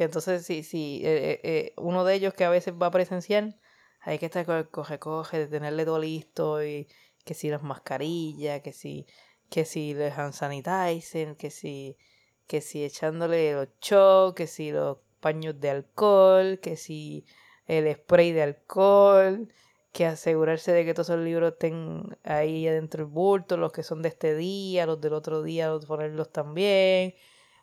[0.00, 3.58] Que entonces, si, si eh, eh, uno de ellos que a veces va a presenciar,
[4.00, 6.88] hay que estar con el coge-coge, de tenerle todo listo, y
[7.22, 9.06] que si las mascarillas, que si,
[9.50, 11.98] que si los hand que si,
[12.46, 17.26] que si echándole los chocs, que si los paños de alcohol, que si
[17.66, 19.52] el spray de alcohol,
[19.92, 24.00] que asegurarse de que todos esos libros estén ahí adentro del bulto, los que son
[24.00, 27.12] de este día, los del otro día, los ponerlos también.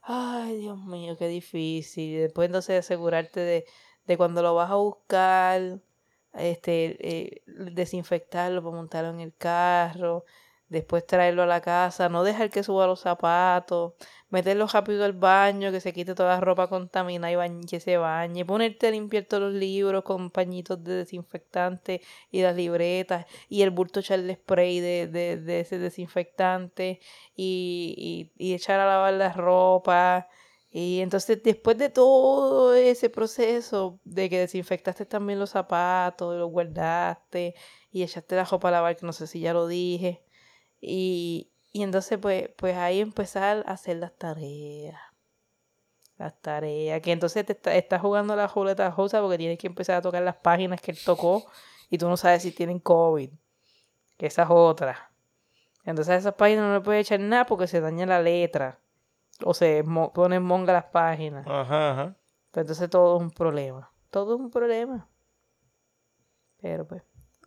[0.09, 2.19] Ay, Dios mío, qué difícil.
[2.21, 3.65] Después entonces asegurarte de,
[4.05, 5.81] de cuando lo vas a buscar,
[6.33, 6.97] este,
[7.35, 10.23] eh, desinfectarlo para montarlo en el carro,
[10.69, 13.93] después traerlo a la casa, no dejar que suba los zapatos,
[14.29, 18.45] meterlo rápido al baño, que se quite toda la ropa contaminada y que se bañe,
[18.45, 22.01] ponerte a limpiar todos los libros con pañitos de desinfectante
[22.31, 26.99] y las libretas y el bulto echarle spray de, de, de ese desinfectante
[27.35, 30.27] y, y, y echar a lavar la ropa.
[30.69, 37.55] Y entonces después de todo ese proceso de que desinfectaste también los zapatos, los guardaste
[37.91, 40.23] y echaste la ropa a lavar, que no sé si ya lo dije,
[40.81, 44.99] y, y entonces pues, pues ahí empezar a hacer las tareas.
[46.17, 47.01] Las tareas.
[47.01, 50.23] Que entonces te está, estás jugando la ruleta rusa porque tienes que empezar a tocar
[50.23, 51.45] las páginas que él tocó
[51.89, 53.29] y tú no sabes si tienen COVID.
[54.17, 55.11] Que esa es otra.
[55.83, 58.79] Entonces a esas páginas no le puedes echar nada porque se daña la letra.
[59.43, 61.45] O se mo- ponen monga las páginas.
[61.47, 62.15] Ajá, ajá.
[62.51, 63.91] Pues entonces todo es un problema.
[64.09, 65.07] Todo es un problema.
[66.59, 67.03] Pero pues,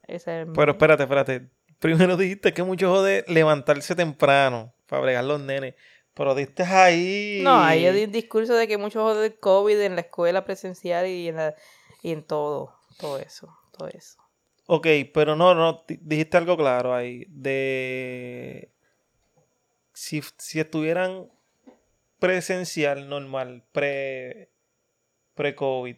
[0.07, 1.51] esa es mi- Pero espérate, espérate.
[1.81, 5.75] Primero dijiste que mucho jode levantarse temprano para bregar los nenes.
[6.15, 7.41] Pero diste ahí.
[7.43, 10.45] No, ahí yo di un discurso de que mucho jode del COVID en la escuela
[10.45, 11.55] presencial y en, la-
[12.03, 12.77] y en todo.
[12.99, 13.57] Todo eso.
[13.77, 14.19] Todo eso.
[14.67, 17.25] Ok, pero no, no, di- dijiste algo claro ahí.
[17.29, 18.71] De.
[19.93, 21.29] Si, si estuvieran
[22.19, 24.51] presencial, normal, pre.
[25.35, 25.97] Pre-COVID.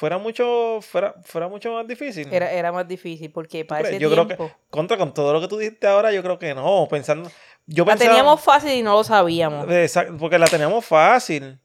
[0.00, 0.78] Fuera mucho.
[0.80, 2.26] Fuera, fuera mucho más difícil.
[2.32, 5.42] Era, era más difícil porque para ese Yo creo tiempo que- Contra con todo lo
[5.42, 6.88] que tú dijiste ahora, yo creo que no.
[6.90, 7.30] Pensando.
[7.66, 9.70] Yo la pensaba- teníamos fácil y no lo sabíamos.
[9.70, 11.58] Exacto, porque la teníamos fácil.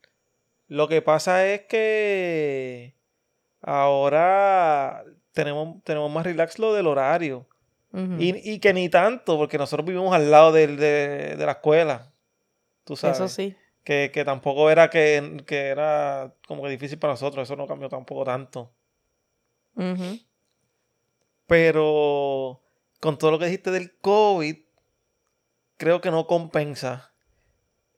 [0.67, 2.93] Lo que pasa es que
[3.61, 7.47] ahora tenemos, tenemos más relax lo del horario.
[8.19, 12.11] Y, y que ni tanto, porque nosotros vivimos al lado del- de, de la escuela.
[12.83, 13.15] Tú sabes.
[13.15, 13.55] Eso sí.
[13.85, 17.43] Que, que tampoco era que, que era como que difícil para nosotros.
[17.47, 18.73] Eso no cambió tampoco tanto.
[21.47, 22.61] Pero
[22.99, 24.57] con todo lo que dijiste del COVID,
[25.77, 27.13] creo que no compensa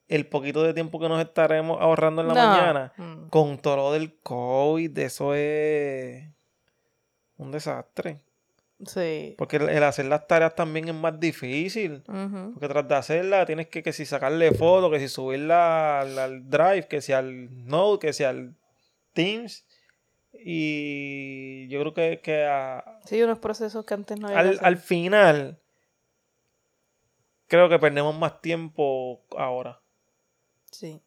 [0.07, 2.39] el poquito de tiempo que nos estaremos ahorrando en la No.
[2.47, 3.27] mañana Mm.
[3.29, 4.97] con todo lo del COVID.
[4.99, 6.27] Eso es
[7.37, 8.21] un desastre.
[8.85, 9.33] Sí.
[9.37, 12.03] Porque el, el hacer las tareas también es más difícil.
[12.05, 16.49] Porque tras de hacerla tienes que, que si sacarle fotos, que si subirla al, al
[16.49, 18.55] Drive, que si al Node, que si al
[19.13, 19.65] Teams.
[20.33, 24.39] Y yo creo que, que a- Sí, unos procesos que antes no había.
[24.39, 25.59] al, al final,
[27.47, 29.79] creo que perdemos más tiempo ahora.
[30.71, 31.01] Sí.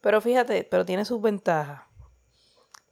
[0.00, 1.82] Pero fíjate, pero tiene sus ventajas.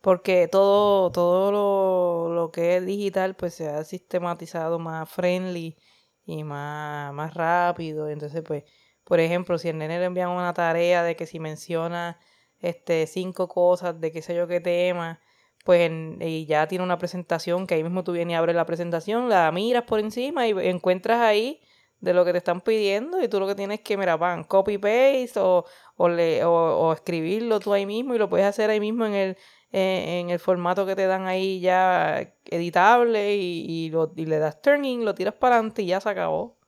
[0.01, 5.77] Porque todo, todo lo, lo que es digital, pues se ha sistematizado más friendly
[6.25, 8.09] y más, más rápido.
[8.09, 8.65] Entonces, pues,
[9.05, 12.19] por ejemplo, si el nene le envían una tarea de que si menciona
[12.61, 15.21] este cinco cosas de qué sé yo qué tema,
[15.65, 18.67] pues en- y ya tiene una presentación que ahí mismo tú vienes y abres la
[18.67, 21.61] presentación, la miras por encima y encuentras ahí
[22.01, 24.79] de lo que te están pidiendo y tú lo que tienes que, mira, van, copy
[24.79, 25.65] paste o,
[25.97, 29.15] o, le- o, o escribirlo tú ahí mismo y lo puedes hacer ahí mismo en
[29.15, 29.37] el,
[29.73, 34.61] eh, en el formato que te dan ahí ya editable y, lo, y le das
[34.63, 36.59] turning, lo tiras para adelante y ya se acabó.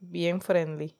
[0.00, 0.96] Bien friendly.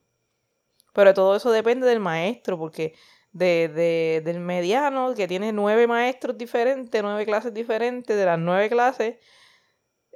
[0.92, 2.94] Pero todo eso depende del maestro, porque
[3.32, 8.68] de, de- del mediano, que tiene nueve maestros diferentes, nueve clases diferentes, de las nueve
[8.68, 9.16] clases,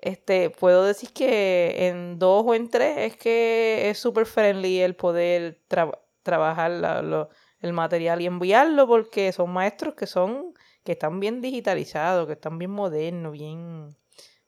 [0.01, 4.97] este, puedo decir que en dos o en tres es que es súper friendly el
[4.97, 7.29] poder tra- trabajar la-
[7.63, 10.53] el material y enviarlo, porque son maestros que son,
[10.85, 13.97] que están bien digitalizados, que están bien modernos, bien...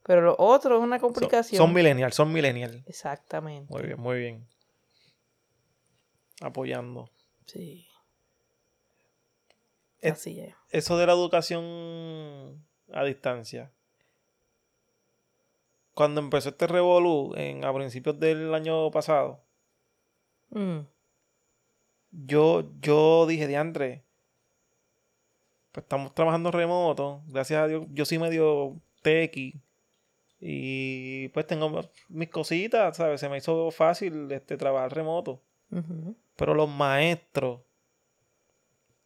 [0.03, 1.57] Pero lo otro es una Son, complicación.
[1.59, 2.85] son millennial, son millennial.
[2.87, 3.73] Exactamente.
[3.73, 4.47] Muy bien, muy bien.
[6.43, 7.09] Apoyando.
[7.47, 7.87] Sí.
[10.01, 10.55] Es- Así es.
[10.71, 13.71] Eso de la educación a distancia.
[15.95, 19.41] Cuando empezó este revolú en, a principios del año pasado,
[20.51, 20.81] Mm,
[22.27, 24.05] yo, yo dije, diantre,
[25.73, 29.61] pues estamos trabajando remoto, gracias a Dios, yo sí medio tequi
[30.41, 33.21] y pues tengo mis cositas, ¿sabes?
[33.21, 35.43] Se me hizo fácil este trabajar remoto,
[36.37, 37.61] pero los maestros,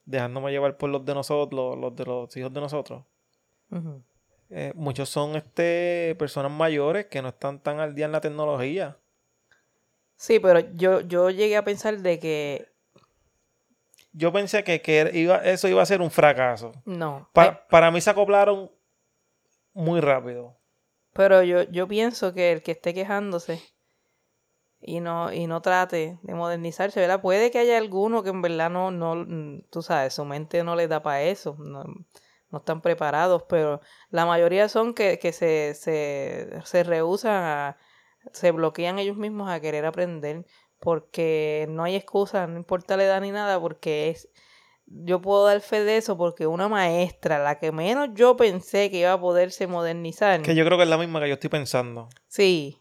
[0.04, 3.04] dejándome llevar por los de nosotros, los de los hijos de nosotros,
[4.50, 8.98] eh, muchos son este personas mayores que no están tan al día en la tecnología.
[10.16, 12.68] Sí, pero yo, yo llegué a pensar de que
[14.18, 16.72] Yo pensé que, que iba, eso iba a ser un fracaso.
[16.84, 17.28] no.
[17.32, 18.70] Pa- para mí se acoplaron
[19.72, 20.56] muy rápido.
[21.12, 23.60] pero yo, yo pienso que el que esté quejándose
[24.80, 27.20] y no, y no trate de modernizarse, ¿verdad?
[27.20, 30.86] Puede que haya alguno que en verdad no, no, tú sabes, su mente no le
[30.88, 31.82] da para eso, no,
[32.50, 37.76] no están preparados, pero la mayoría son que, que se, se, se rehusan a,
[38.32, 40.44] se bloquean ellos mismos a querer aprender,
[40.80, 44.28] porque no hay excusa, no importa la edad ni nada, porque es,
[44.86, 49.00] yo puedo dar fe de eso, porque una maestra, la que menos yo pensé que
[49.00, 52.08] iba a poderse modernizar, Que yo creo que es la misma que yo estoy pensando.
[52.26, 52.80] Sí.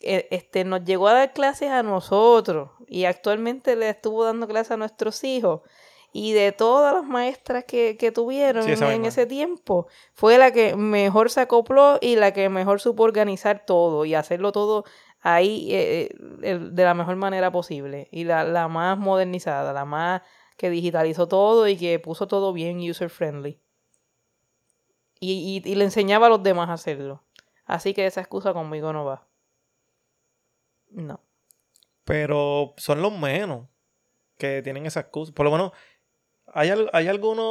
[0.00, 4.72] E- Este, nos llegó a dar clases a nosotros y actualmente le estuvo dando clases
[4.72, 5.62] a nuestros hijos.
[6.10, 9.08] Y de todas las maestras que, que tuvieron Sí, en misma.
[9.08, 14.06] ese tiempo, fue la que mejor se acopló y la que mejor supo organizar todo
[14.06, 14.84] y hacerlo todo
[15.20, 16.08] ahí eh,
[16.42, 20.22] eh, de la mejor manera posible y la, la más modernizada, la más
[20.56, 23.60] que digitalizó todo y que puso todo bien user friendly.
[25.20, 27.24] Y, y, y, le enseñaba a los demás a hacerlo.
[27.64, 29.26] Así que esa excusa conmigo no va.
[30.90, 31.20] No.
[32.04, 33.68] Pero son los menos
[34.36, 35.32] que tienen esa excusa.
[35.32, 35.72] Por lo menos,
[36.46, 37.42] ¿hay, hay alguno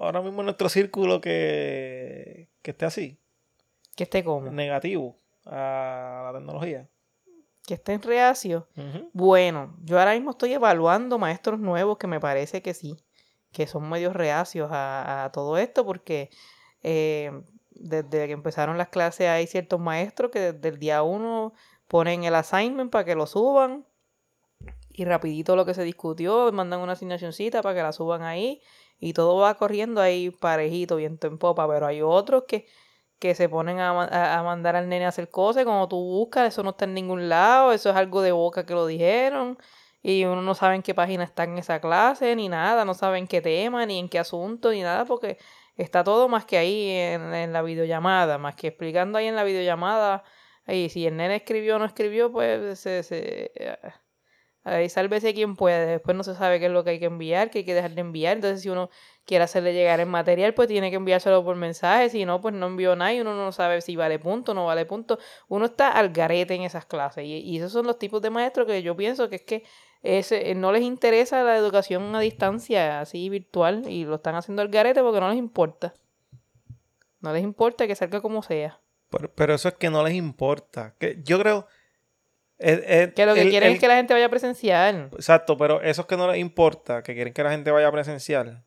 [0.00, 3.20] ahora mismo en nuestro círculo que, que esté así?
[3.94, 4.50] Que esté como.
[4.50, 6.88] Negativo a la tecnología.
[7.66, 8.64] Que estén reacios.
[9.12, 12.96] Bueno, yo ahora mismo estoy evaluando maestros nuevos que me parece que sí,
[13.52, 16.30] que son medios reacios a, todo esto, porque
[16.82, 17.30] eh,
[17.70, 21.52] desde que empezaron las clases hay ciertos maestros que desde el día uno
[21.88, 23.86] ponen el assignment para que lo suban
[24.90, 28.62] y rapidito lo que se discutió, mandan una asignacióncita para que la suban ahí
[28.98, 32.66] y todo va corriendo ahí parejito, viento en popa, pero hay otros que
[33.18, 33.92] que se ponen a,
[34.42, 37.72] mandar al nene a hacer cosas, como tú buscas, eso no está en ningún lado,
[37.72, 39.58] eso es algo de boca que lo dijeron,
[40.02, 43.18] y uno no sabe en qué página está en esa clase, ni nada, no sabe
[43.18, 45.38] en qué tema, ni en qué asunto, ni nada, porque
[45.76, 49.44] está todo más que ahí en, en la videollamada, más que explicando ahí en la
[49.44, 50.24] videollamada,
[50.66, 53.52] y si el nene escribió o no escribió, pues se, se
[54.64, 55.86] Ahí sálvese quien puede.
[55.86, 57.92] Después no se sabe qué es lo que hay que enviar, qué hay que dejar
[57.92, 58.36] de enviar.
[58.36, 58.90] Entonces, si uno
[59.24, 62.10] quiere hacerle llegar el material, pues tiene que enviárselo por mensaje.
[62.10, 64.66] Si no, pues no envió nada y uno no sabe si vale punto o no
[64.66, 65.18] vale punto.
[65.48, 67.24] Uno está al garete en esas clases.
[67.24, 69.64] Y, esos son los tipos de maestros que yo pienso que es que
[70.02, 74.68] ese, no les interesa la educación a distancia, así virtual, y lo están haciendo al
[74.68, 75.94] garete porque no les importa.
[77.20, 78.80] No les importa que salga como sea.
[79.10, 80.94] Pero, pero eso es que no les importa.
[80.98, 81.66] Que yo creo
[82.58, 85.10] que lo que quieren es que la gente vaya presencial.
[85.12, 88.64] Exacto, pero eso es que no les importa, que quieren que la gente vaya presencial.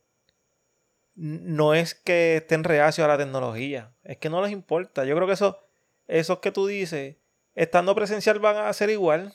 [1.16, 5.04] No es que estén reacios a la tecnología, es que no les importa.
[5.04, 5.60] Yo creo que eso,
[6.08, 7.18] esos que tú dices,
[7.54, 9.34] estando presencial van a ser igual,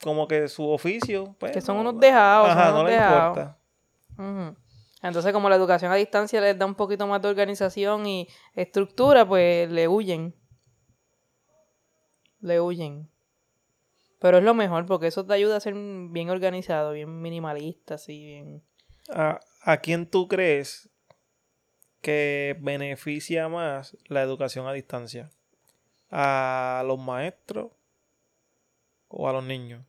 [0.00, 1.34] como que su oficio.
[1.40, 2.48] Pues, que son unos dejados.
[2.48, 3.58] Ajá, no les importa.
[5.02, 9.26] Entonces, como la educación a distancia les da un poquito más de organización y estructura,
[9.26, 10.34] pues le huyen.
[12.40, 13.10] Le huyen.
[14.18, 18.24] Pero es lo mejor porque eso te ayuda a ser bien organizado, bien minimalista, así,
[18.24, 18.62] bien...
[19.10, 20.90] ¿A, ¿A quién tú crees
[22.00, 25.30] que beneficia más la educación a distancia?
[26.10, 27.72] ¿A los maestros
[29.08, 29.84] o a los niños?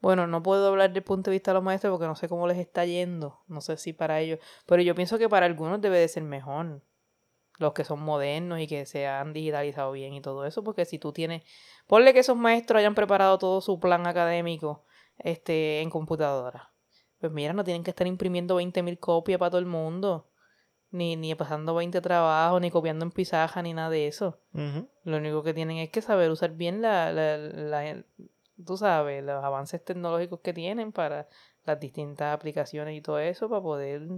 [0.00, 2.46] Bueno, no puedo hablar del punto de vista de los maestros porque no sé cómo
[2.46, 3.40] les está yendo.
[3.48, 4.38] No sé si para ellos.
[4.66, 6.82] Pero yo pienso que para algunos debe de ser mejor
[7.58, 10.98] los que son modernos y que se han digitalizado bien y todo eso, porque si
[10.98, 11.42] tú tienes,
[11.86, 14.84] ponle que esos maestros hayan preparado todo su plan académico
[15.18, 16.72] este, en computadora.
[17.20, 20.30] Pues mira, no tienen que estar imprimiendo 20.000 copias para todo el mundo,
[20.90, 24.40] ni, ni pasando 20 trabajos, ni copiando en pisaja, ni nada de eso.
[25.02, 28.04] Lo único que tienen es que saber usar bien la, la, la,
[28.64, 31.28] tú sabes, los avances tecnológicos que tienen para
[31.64, 34.08] las distintas aplicaciones y todo eso, para poder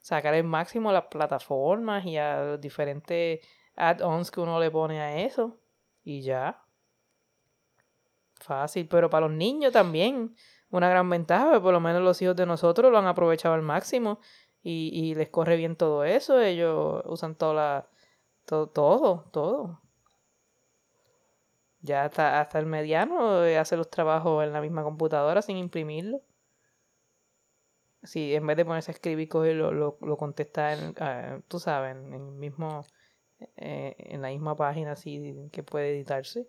[0.00, 3.40] sacar el máximo a las plataformas y a los diferentes
[3.76, 5.58] add-ons que uno le pone a eso.
[6.02, 6.62] Y ya.
[8.40, 10.34] Fácil, pero para los niños también.
[10.70, 14.20] Una gran ventaja, por lo menos los hijos de nosotros lo han aprovechado al máximo
[14.62, 16.40] y, y les corre bien todo eso.
[16.40, 17.88] Ellos usan toda la,
[18.46, 19.80] todo, todo, todo.
[21.82, 26.20] Ya hasta, hasta el mediano hace los trabajos en la misma computadora sin imprimirlo.
[28.02, 31.58] Sí, en vez de ponerse a escribir, coge lo, lo, lo contesta, en, ah, tú
[31.58, 32.86] sabes, en, el mismo,
[33.56, 36.48] eh, en la misma página así que puede editarse.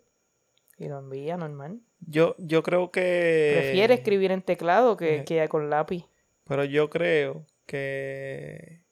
[0.78, 1.80] Y lo envía normal.
[2.00, 3.58] Yo, yo creo que...
[3.60, 6.06] Prefiere escribir en teclado que, eh, que con lápiz.
[6.44, 8.82] Pero yo creo que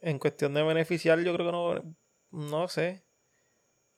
[0.00, 1.96] en cuestión de beneficiar, yo creo que no,
[2.30, 3.02] no sé.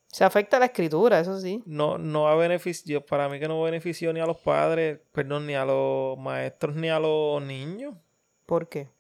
[0.07, 1.63] Se afecta la escritura, eso sí.
[1.65, 5.55] No, no ha beneficio, para mí que no benefició ni a los padres, perdón, ni
[5.55, 7.95] a los maestros, ni a los niños.
[8.47, 8.91] ¿Por qué?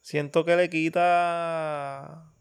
[0.00, 2.32] Siento que le quita.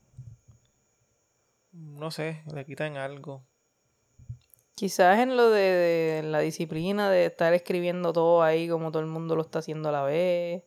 [1.71, 3.45] No sé, le quita en algo.
[4.73, 9.35] Quizás en lo de, la disciplina de estar escribiendo todo ahí como todo el mundo
[9.35, 10.63] lo está haciendo a la vez.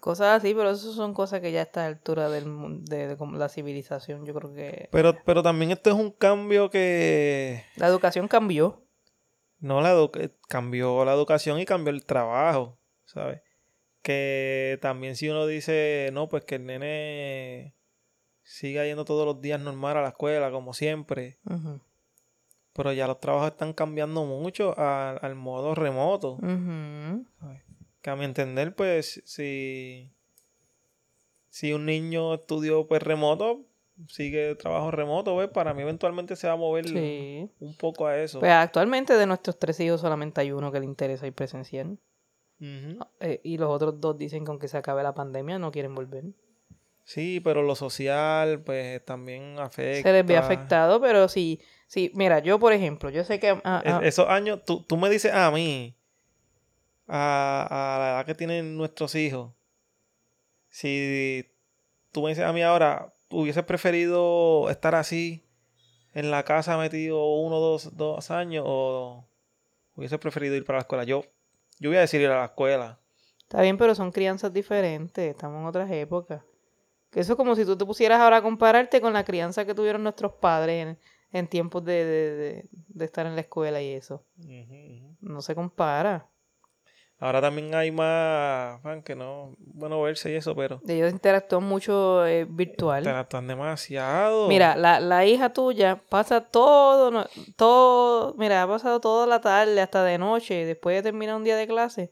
[0.00, 3.16] Cosas así, pero eso son cosas que ya está a la altura del, de, de,
[3.38, 4.88] la civilización, yo creo que...
[4.92, 7.64] Pero, pero también esto es un cambio que...
[7.76, 8.84] La educación cambió.
[9.58, 9.94] No, la
[10.48, 13.40] cambió la educación y cambió el trabajo, ¿sabes?
[14.02, 17.74] Que también si uno dice, no, pues que el nene
[18.42, 21.38] siga yendo todos los días normal a la escuela, como siempre.
[22.72, 26.38] Pero ya los trabajos están cambiando mucho al modo remoto.
[28.00, 30.10] Que a mi entender, pues, si,
[31.50, 33.66] si un niño estudió pues remoto,
[34.08, 35.48] sigue trabajo remoto, ¿ves?
[35.50, 37.50] Para mí eventualmente se va a mover Sí.
[37.60, 38.40] un poco a eso.
[38.40, 41.98] Pues actualmente de nuestros tres hijos solamente hay uno que le interesa ir presencial.
[43.20, 46.24] Eh, y los otros dos dicen que aunque se acabe la pandemia no quieren volver.
[47.04, 50.08] Sí, pero lo social, pues también afecta.
[50.08, 53.58] Se les ve afectado, pero sí, sí, mira, yo por ejemplo, yo sé que...
[53.64, 55.96] ah, Es- ah, esos años, tú, tú me dices a mí,
[57.08, 59.52] a, a la edad que tienen nuestros hijos,
[60.68, 61.46] si
[62.12, 65.44] tú me dices a mí ahora, hubieses preferido estar así
[66.14, 69.26] en la casa metido uno, dos, dos años o
[69.96, 71.04] hubieses preferido ir para la escuela.
[71.04, 71.24] Yo,
[71.80, 73.00] yo voy a decir ir a la escuela.
[73.40, 76.42] Está bien, pero son crianzas diferentes, estamos en otras épocas.
[77.10, 79.74] Que eso es como si tú te pusieras ahora a compararte con la crianza que
[79.74, 80.98] tuvieron nuestros padres en,
[81.32, 84.24] en tiempos de, de- de- de estar en la escuela y eso.
[85.20, 86.28] No se compara.
[87.22, 92.26] Ahora también hay más, fan, que no, bueno verse y eso, pero Ellos interactúan mucho
[92.26, 93.00] eh, virtual.
[93.00, 94.48] interactúan demasiado.
[94.48, 100.02] Mira, la, la hija tuya pasa todo, todo, mira, ha pasado toda la tarde hasta
[100.02, 102.10] de noche, después de terminar un día de clase,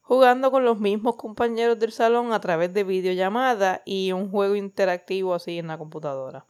[0.00, 5.32] jugando con los mismos compañeros del salón a través de videollamada y un juego interactivo
[5.32, 6.44] así en la computadora.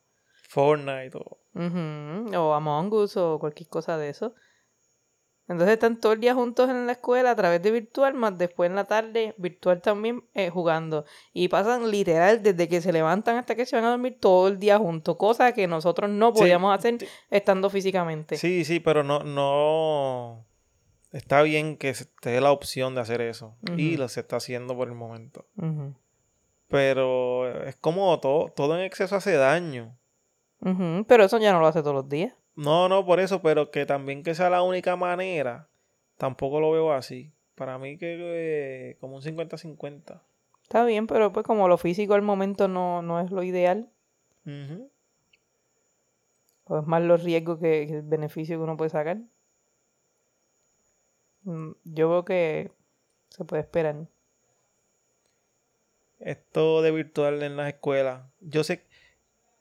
[0.49, 1.39] Fortnite o...
[1.55, 4.35] Ujú, O Among Us o cualquier cosa de eso.
[5.51, 8.71] Entonces están todo el día juntos en la escuela a través de virtual, más después
[8.71, 11.05] en la tarde virtual también eh, jugando.
[11.33, 14.61] Y pasan literal desde que se levantan hasta que se van a dormir todo el
[14.61, 16.99] día juntos, cosa que nosotros no Sí, podíamos hacer
[17.31, 18.37] estando físicamente.
[18.37, 20.47] Sí, sí, pero no, no.
[21.11, 23.57] Está bien que se te dé la opción de hacer eso.
[23.77, 25.47] Y lo se está haciendo por el momento.
[26.69, 29.97] Pero es como todo, todo en exceso hace daño.
[31.09, 32.35] Pero eso ya no lo hace todos los días.
[32.61, 35.71] No, no por eso, pero que también que sea la única manera,
[36.19, 37.33] tampoco lo veo así.
[37.55, 40.21] Para mí que eh, como un 50-50.
[40.63, 43.91] Está bien, pero pues como lo físico al momento no, no es lo ideal,
[44.45, 44.91] Ujú.
[46.65, 49.19] pues más los riesgos que, que el beneficio que uno puede sacar.
[51.45, 52.71] Mm, Yo veo que
[53.31, 54.07] se puede esperar.
[56.19, 58.85] Esto de virtual en las escuelas, yo sé,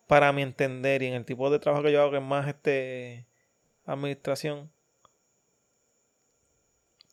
[0.10, 2.48] para mi entender y en el tipo de trabajo que yo hago, que es más
[2.48, 3.28] este
[3.86, 4.72] administración,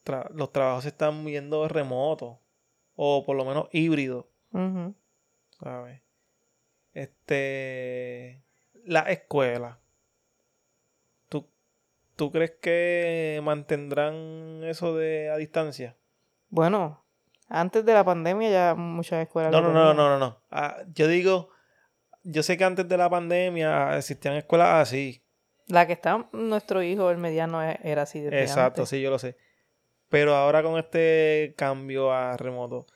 [0.03, 2.38] tra- los trabajos se están viendo remotos
[2.94, 4.24] o por lo menos híbridos.
[5.61, 6.01] ¿sabes?
[6.94, 8.42] Este,
[8.86, 9.78] la escuela,
[11.28, 11.47] ¿tú,
[12.16, 15.97] ¿tú crees que mantendrán eso de a distancia?
[16.49, 17.05] Bueno,
[17.49, 20.38] antes de la pandemia ya muchas escuelas No, no, no, no, no, no.
[20.51, 21.51] Ah, yo digo,
[22.29, 25.22] yo sé que antes de la pandemia existían escuelas así.
[25.68, 28.89] La que está nuestro hijo, el mediano, e- era así desde Exacto, antes.
[28.89, 29.37] sí, yo lo sé.
[30.09, 32.87] Pero ahora con este cambio a remoto,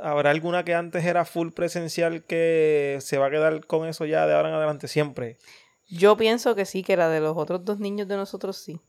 [0.00, 4.26] ¿habrá alguna que antes era full presencial que se va a quedar con eso ya
[4.26, 5.38] de ahora en adelante siempre?
[5.88, 8.80] Yo pienso que sí, que la de los otros dos niños de nosotros sí,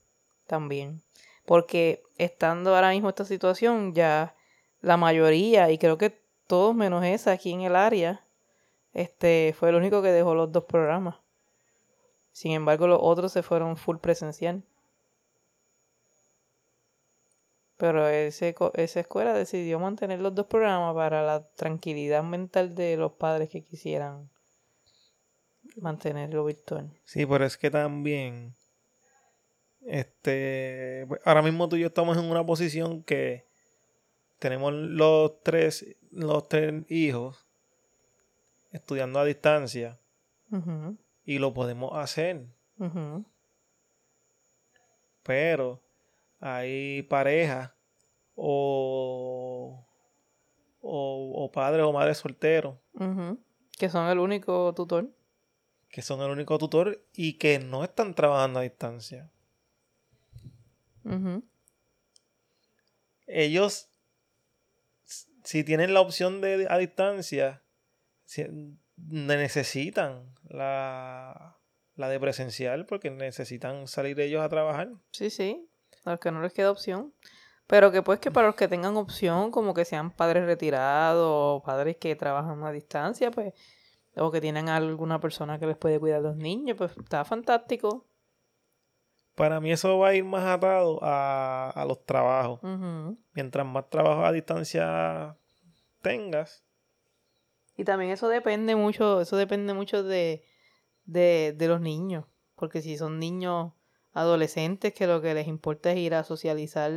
[0.48, 1.02] también.
[1.46, 4.36] Porque estando ahora mismo esta situación, ya
[4.82, 8.25] la mayoría, y creo que todos menos esa aquí en el área,
[8.96, 11.18] este, fue el único que dejó los dos programas.
[12.32, 14.64] Sin embargo, los otros se fueron full presencial.
[17.76, 23.12] Pero ese, esa escuela decidió mantener los dos programas para la tranquilidad mental de los
[23.12, 24.30] padres que quisieran
[25.76, 26.90] mantenerlo virtual.
[27.04, 28.56] Sí, pero es que también,
[29.82, 33.46] este, pues, ahora mismo tú y yo estamos en una posición que
[34.40, 37.45] tenemos los tres, los tres hijos
[38.76, 40.00] estudiando a distancia
[41.26, 42.46] y lo podemos hacer,
[45.24, 45.82] pero
[46.40, 47.72] hay parejas
[48.36, 49.86] o,
[50.82, 52.78] o, o padres o madres solteros
[53.78, 55.10] Que son el único tutor.
[55.90, 59.30] que son el único tutor y que no están trabajando a distancia.
[63.28, 63.88] Ellos,
[65.44, 67.62] si tienen la opción de a distancia,
[68.98, 71.58] necesitan la,
[71.96, 74.90] la de presencial porque necesitan salir ellos a trabajar.
[75.12, 75.70] Sí, sí.
[76.04, 77.14] A los que no les queda opción.
[77.68, 81.64] Pero que pues que para los que tengan opción, como que sean padres retirados o
[81.66, 83.54] padres que trabajan a distancia, pues,
[84.16, 88.06] o que tienen alguna persona que les puede cuidar a los niños, pues está fantástico.
[89.34, 92.62] Para mí eso va a ir más atado a, a los trabajos.
[93.34, 95.36] Mientras más trabajo a distancia
[96.02, 96.64] tengas,
[97.78, 100.44] Y también eso depende mucho, eso depende mucho de,
[101.06, 102.26] de, de los niños.
[102.56, 103.74] Porque si son niños
[104.14, 106.92] adolescentes que lo que les importa es ir a socializar,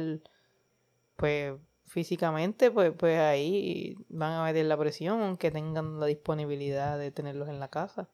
[1.17, 1.55] pues
[1.87, 7.49] físicamente, pues, pues ahí van a meter la presión, aunque tengan la disponibilidad de tenerlos
[7.49, 8.09] en la casa.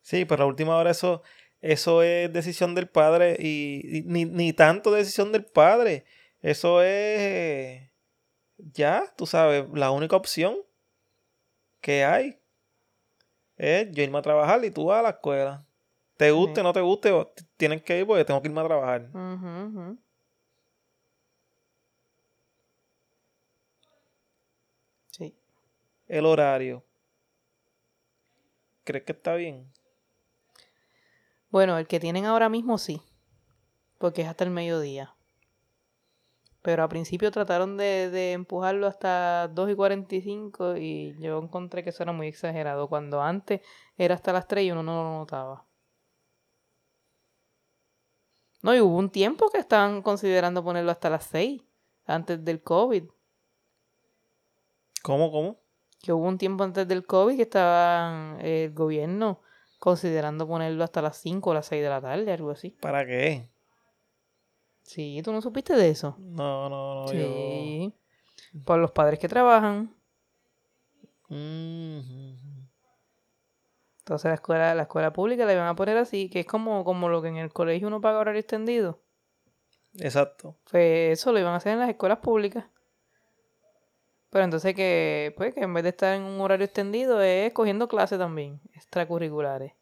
[0.00, 1.22] Sí, pero a última hora eso,
[1.60, 6.04] eso es decisión del padre y, y ni, ni tanto decisión del padre.
[6.40, 7.88] Eso es
[8.72, 10.56] ya, tú sabes, la única opción
[11.80, 12.40] que hay
[13.56, 15.66] es yo irme a trabajar y tú vas a la escuela.
[16.16, 17.12] Te guste, o no te guste,
[17.56, 19.10] tienes que ir porque tengo que irme a trabajar.
[25.10, 25.36] Sí.
[26.06, 26.84] El horario.
[28.84, 29.72] ¿Crees que está bien?
[31.50, 33.02] Bueno, el que tienen ahora mismo sí.
[33.98, 35.14] Porque es hasta el mediodía.
[36.64, 41.90] Pero al principio trataron de, de, empujarlo hasta 2 y 45 y yo encontré que
[41.90, 42.88] eso era muy exagerado.
[42.88, 43.60] Cuando antes
[43.98, 45.66] era hasta las 3 y uno no lo notaba.
[48.62, 51.60] No, y hubo un tiempo que estaban considerando ponerlo hasta las 6,
[52.06, 53.04] antes del COVID.
[55.02, 55.60] ¿Cómo, cómo?
[56.00, 59.42] Que hubo un tiempo antes del COVID que estaba el gobierno
[59.78, 62.70] considerando ponerlo hasta las 5 o las 6 de la tarde, algo así.
[62.70, 63.50] ¿Para qué?
[64.84, 66.16] Sí, ¿tú no supiste de eso?
[66.18, 67.08] No, no, no.
[67.08, 67.92] Sí.
[68.64, 69.94] Por los padres que trabajan.
[73.98, 77.08] Entonces la escuela, la escuela pública la iban a poner así, que es como, como
[77.08, 79.00] lo que en el colegio uno paga horario extendido.
[79.98, 80.58] Exacto.
[80.70, 82.66] Pues eso lo iban a hacer en las escuelas públicas.
[84.28, 87.88] Pero entonces que, pues, que en vez de estar en un horario extendido es cogiendo
[87.88, 89.72] clases también, extracurriculares.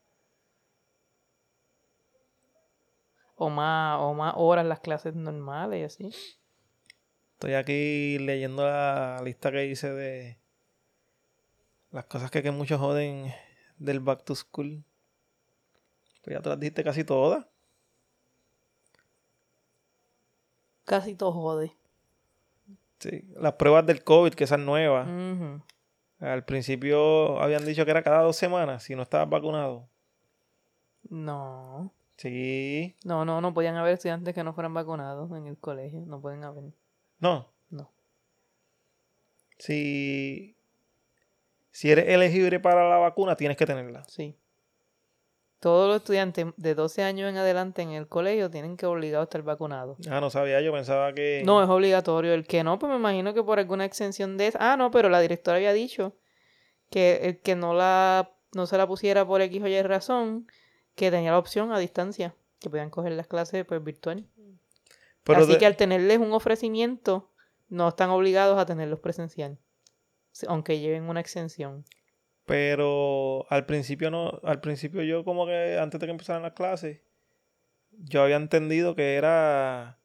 [3.44, 6.16] O más, o más horas las clases normales y así.
[7.32, 10.38] Estoy aquí leyendo la lista que hice de
[11.90, 13.34] las cosas que, que muchos joden
[13.78, 14.84] del back to school.
[16.22, 17.44] Pues ya te las dijiste casi todas.
[20.84, 21.72] Casi todo jode.
[23.00, 25.08] Sí, las pruebas del COVID, que esas nuevas.
[26.20, 29.88] Al principio habían dicho que era cada dos semanas si no estabas vacunado.
[31.10, 31.92] No.
[32.22, 32.94] Sí.
[33.04, 36.04] No, no, no podían haber estudiantes que no fueran vacunados en el colegio.
[36.06, 36.64] No pueden haber.
[37.18, 37.48] No.
[37.68, 37.90] No.
[39.58, 40.54] Si
[41.72, 44.04] si eres elegible para la vacuna, tienes que tenerla.
[44.04, 44.36] Sí.
[45.58, 49.24] Todos los estudiantes de 12 años en adelante en el colegio tienen que obligado a
[49.24, 49.98] estar vacunados.
[50.08, 51.42] Ah, no sabía, yo pensaba que...
[51.44, 52.34] No, es obligatorio.
[52.34, 54.52] El que no, pues me imagino que por alguna exención de...
[54.60, 56.14] Ah, no, pero la directora había dicho
[56.88, 60.46] que el que no, la, no se la pusiera por X o Y razón,
[60.94, 64.26] que tenía la opción a distancia, que podían coger las clases pues virtual.
[65.26, 67.30] Así que al tenerles un ofrecimiento,
[67.68, 69.58] no están obligados a tenerlos presencial
[70.48, 71.84] aunque lleven una exención.
[72.44, 77.00] Pero al principio no, al principio yo como que antes de que empezaran las clases,
[77.90, 79.98] yo había entendido que era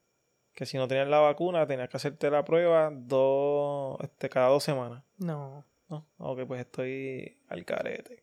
[0.54, 4.62] que si no tenías la vacuna tenías que hacerte la prueba dos, este, cada dos
[4.62, 5.02] semanas.
[5.18, 5.64] No.
[5.88, 8.22] No, ok, pues estoy al carete.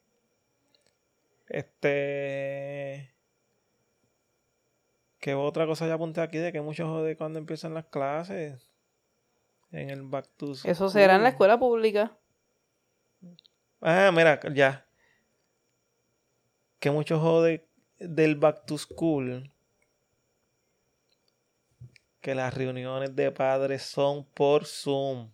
[1.48, 3.14] Este.
[5.20, 8.76] ¿Qué otra cosa ya apunté aquí de que muchos jode cuando empiezan las clases?
[9.72, 10.72] en el Back to School.
[10.72, 12.18] Eso será en la escuela pública.
[13.82, 14.86] Ah, mira, ya.
[16.80, 17.68] Que mucho jode
[18.00, 19.52] del Back to School.
[22.22, 25.32] Que las reuniones de padres son por Zoom.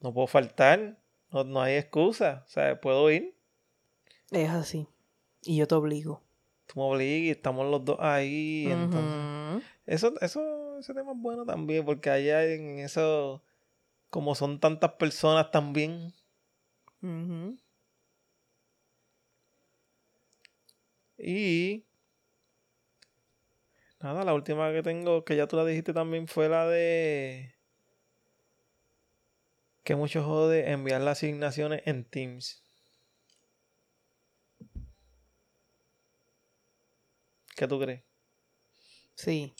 [0.00, 0.98] No puedo faltar.
[1.30, 2.44] No, hay excusa.
[2.46, 3.35] O sea, puedo ir.
[4.30, 4.88] Es así.
[5.42, 6.22] Y yo te obligo.
[6.66, 8.68] Tú me obligas y estamos los dos ahí.
[9.86, 13.42] eso, eso ese tema es bueno también, porque allá en eso,
[14.10, 16.12] como son tantas personas también.
[21.18, 21.84] Y
[24.00, 27.54] nada, la última que tengo, que ya tú la dijiste también, fue la de
[29.84, 32.65] que mucho jode enviar las asignaciones en Teams.
[37.56, 38.02] ¿Qué tú crees?
[39.14, 39.54] Sí.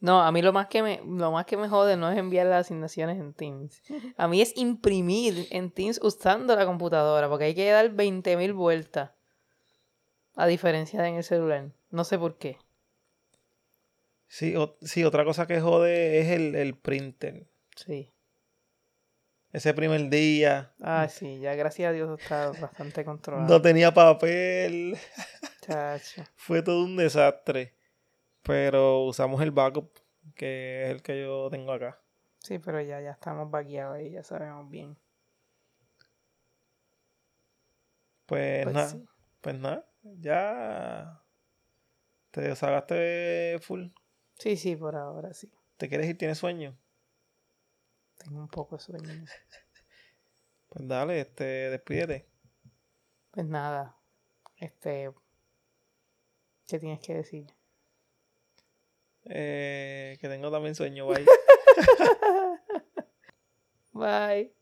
[0.00, 2.48] No, a mí lo más que me, lo más que me jode no es enviar
[2.48, 3.80] las asignaciones en Teams.
[4.18, 9.12] A mí es imprimir en Teams usando la computadora, porque hay que dar 20.000 vueltas.
[10.34, 11.70] A diferencia de en el celular.
[11.90, 12.58] No sé por qué.
[14.26, 17.46] Sí, sí otra cosa que jode es el, el printer.
[17.76, 18.10] Sí.
[19.52, 20.72] Ese primer día.
[20.80, 23.48] Ah, sí, ya gracias a Dios está bastante controlado.
[23.48, 24.96] No tenía papel.
[26.36, 27.76] Fue todo un desastre.
[28.42, 29.92] Pero usamos el backup,
[30.34, 32.00] que es el que yo tengo acá.
[32.40, 34.98] Sí, pero ya, ya estamos vaqueados ahí, ya sabemos bien.
[38.26, 38.94] Pues, pues nada,
[39.40, 41.22] pues nada, ya
[42.30, 43.88] te desagaste full.
[44.38, 45.52] Sí, sí, por ahora sí.
[45.76, 46.18] ¿Te quieres ir?
[46.18, 46.76] ¿Tienes sueño?
[48.16, 49.24] Tengo un poco de sueño.
[50.68, 52.26] Pues dale, este, despídete.
[53.30, 53.96] Pues nada,
[54.56, 55.12] este,
[56.72, 57.46] ¿qué tienes que decir?
[59.26, 61.26] Eh, que tengo también sueño, bye.
[63.92, 64.54] Bye.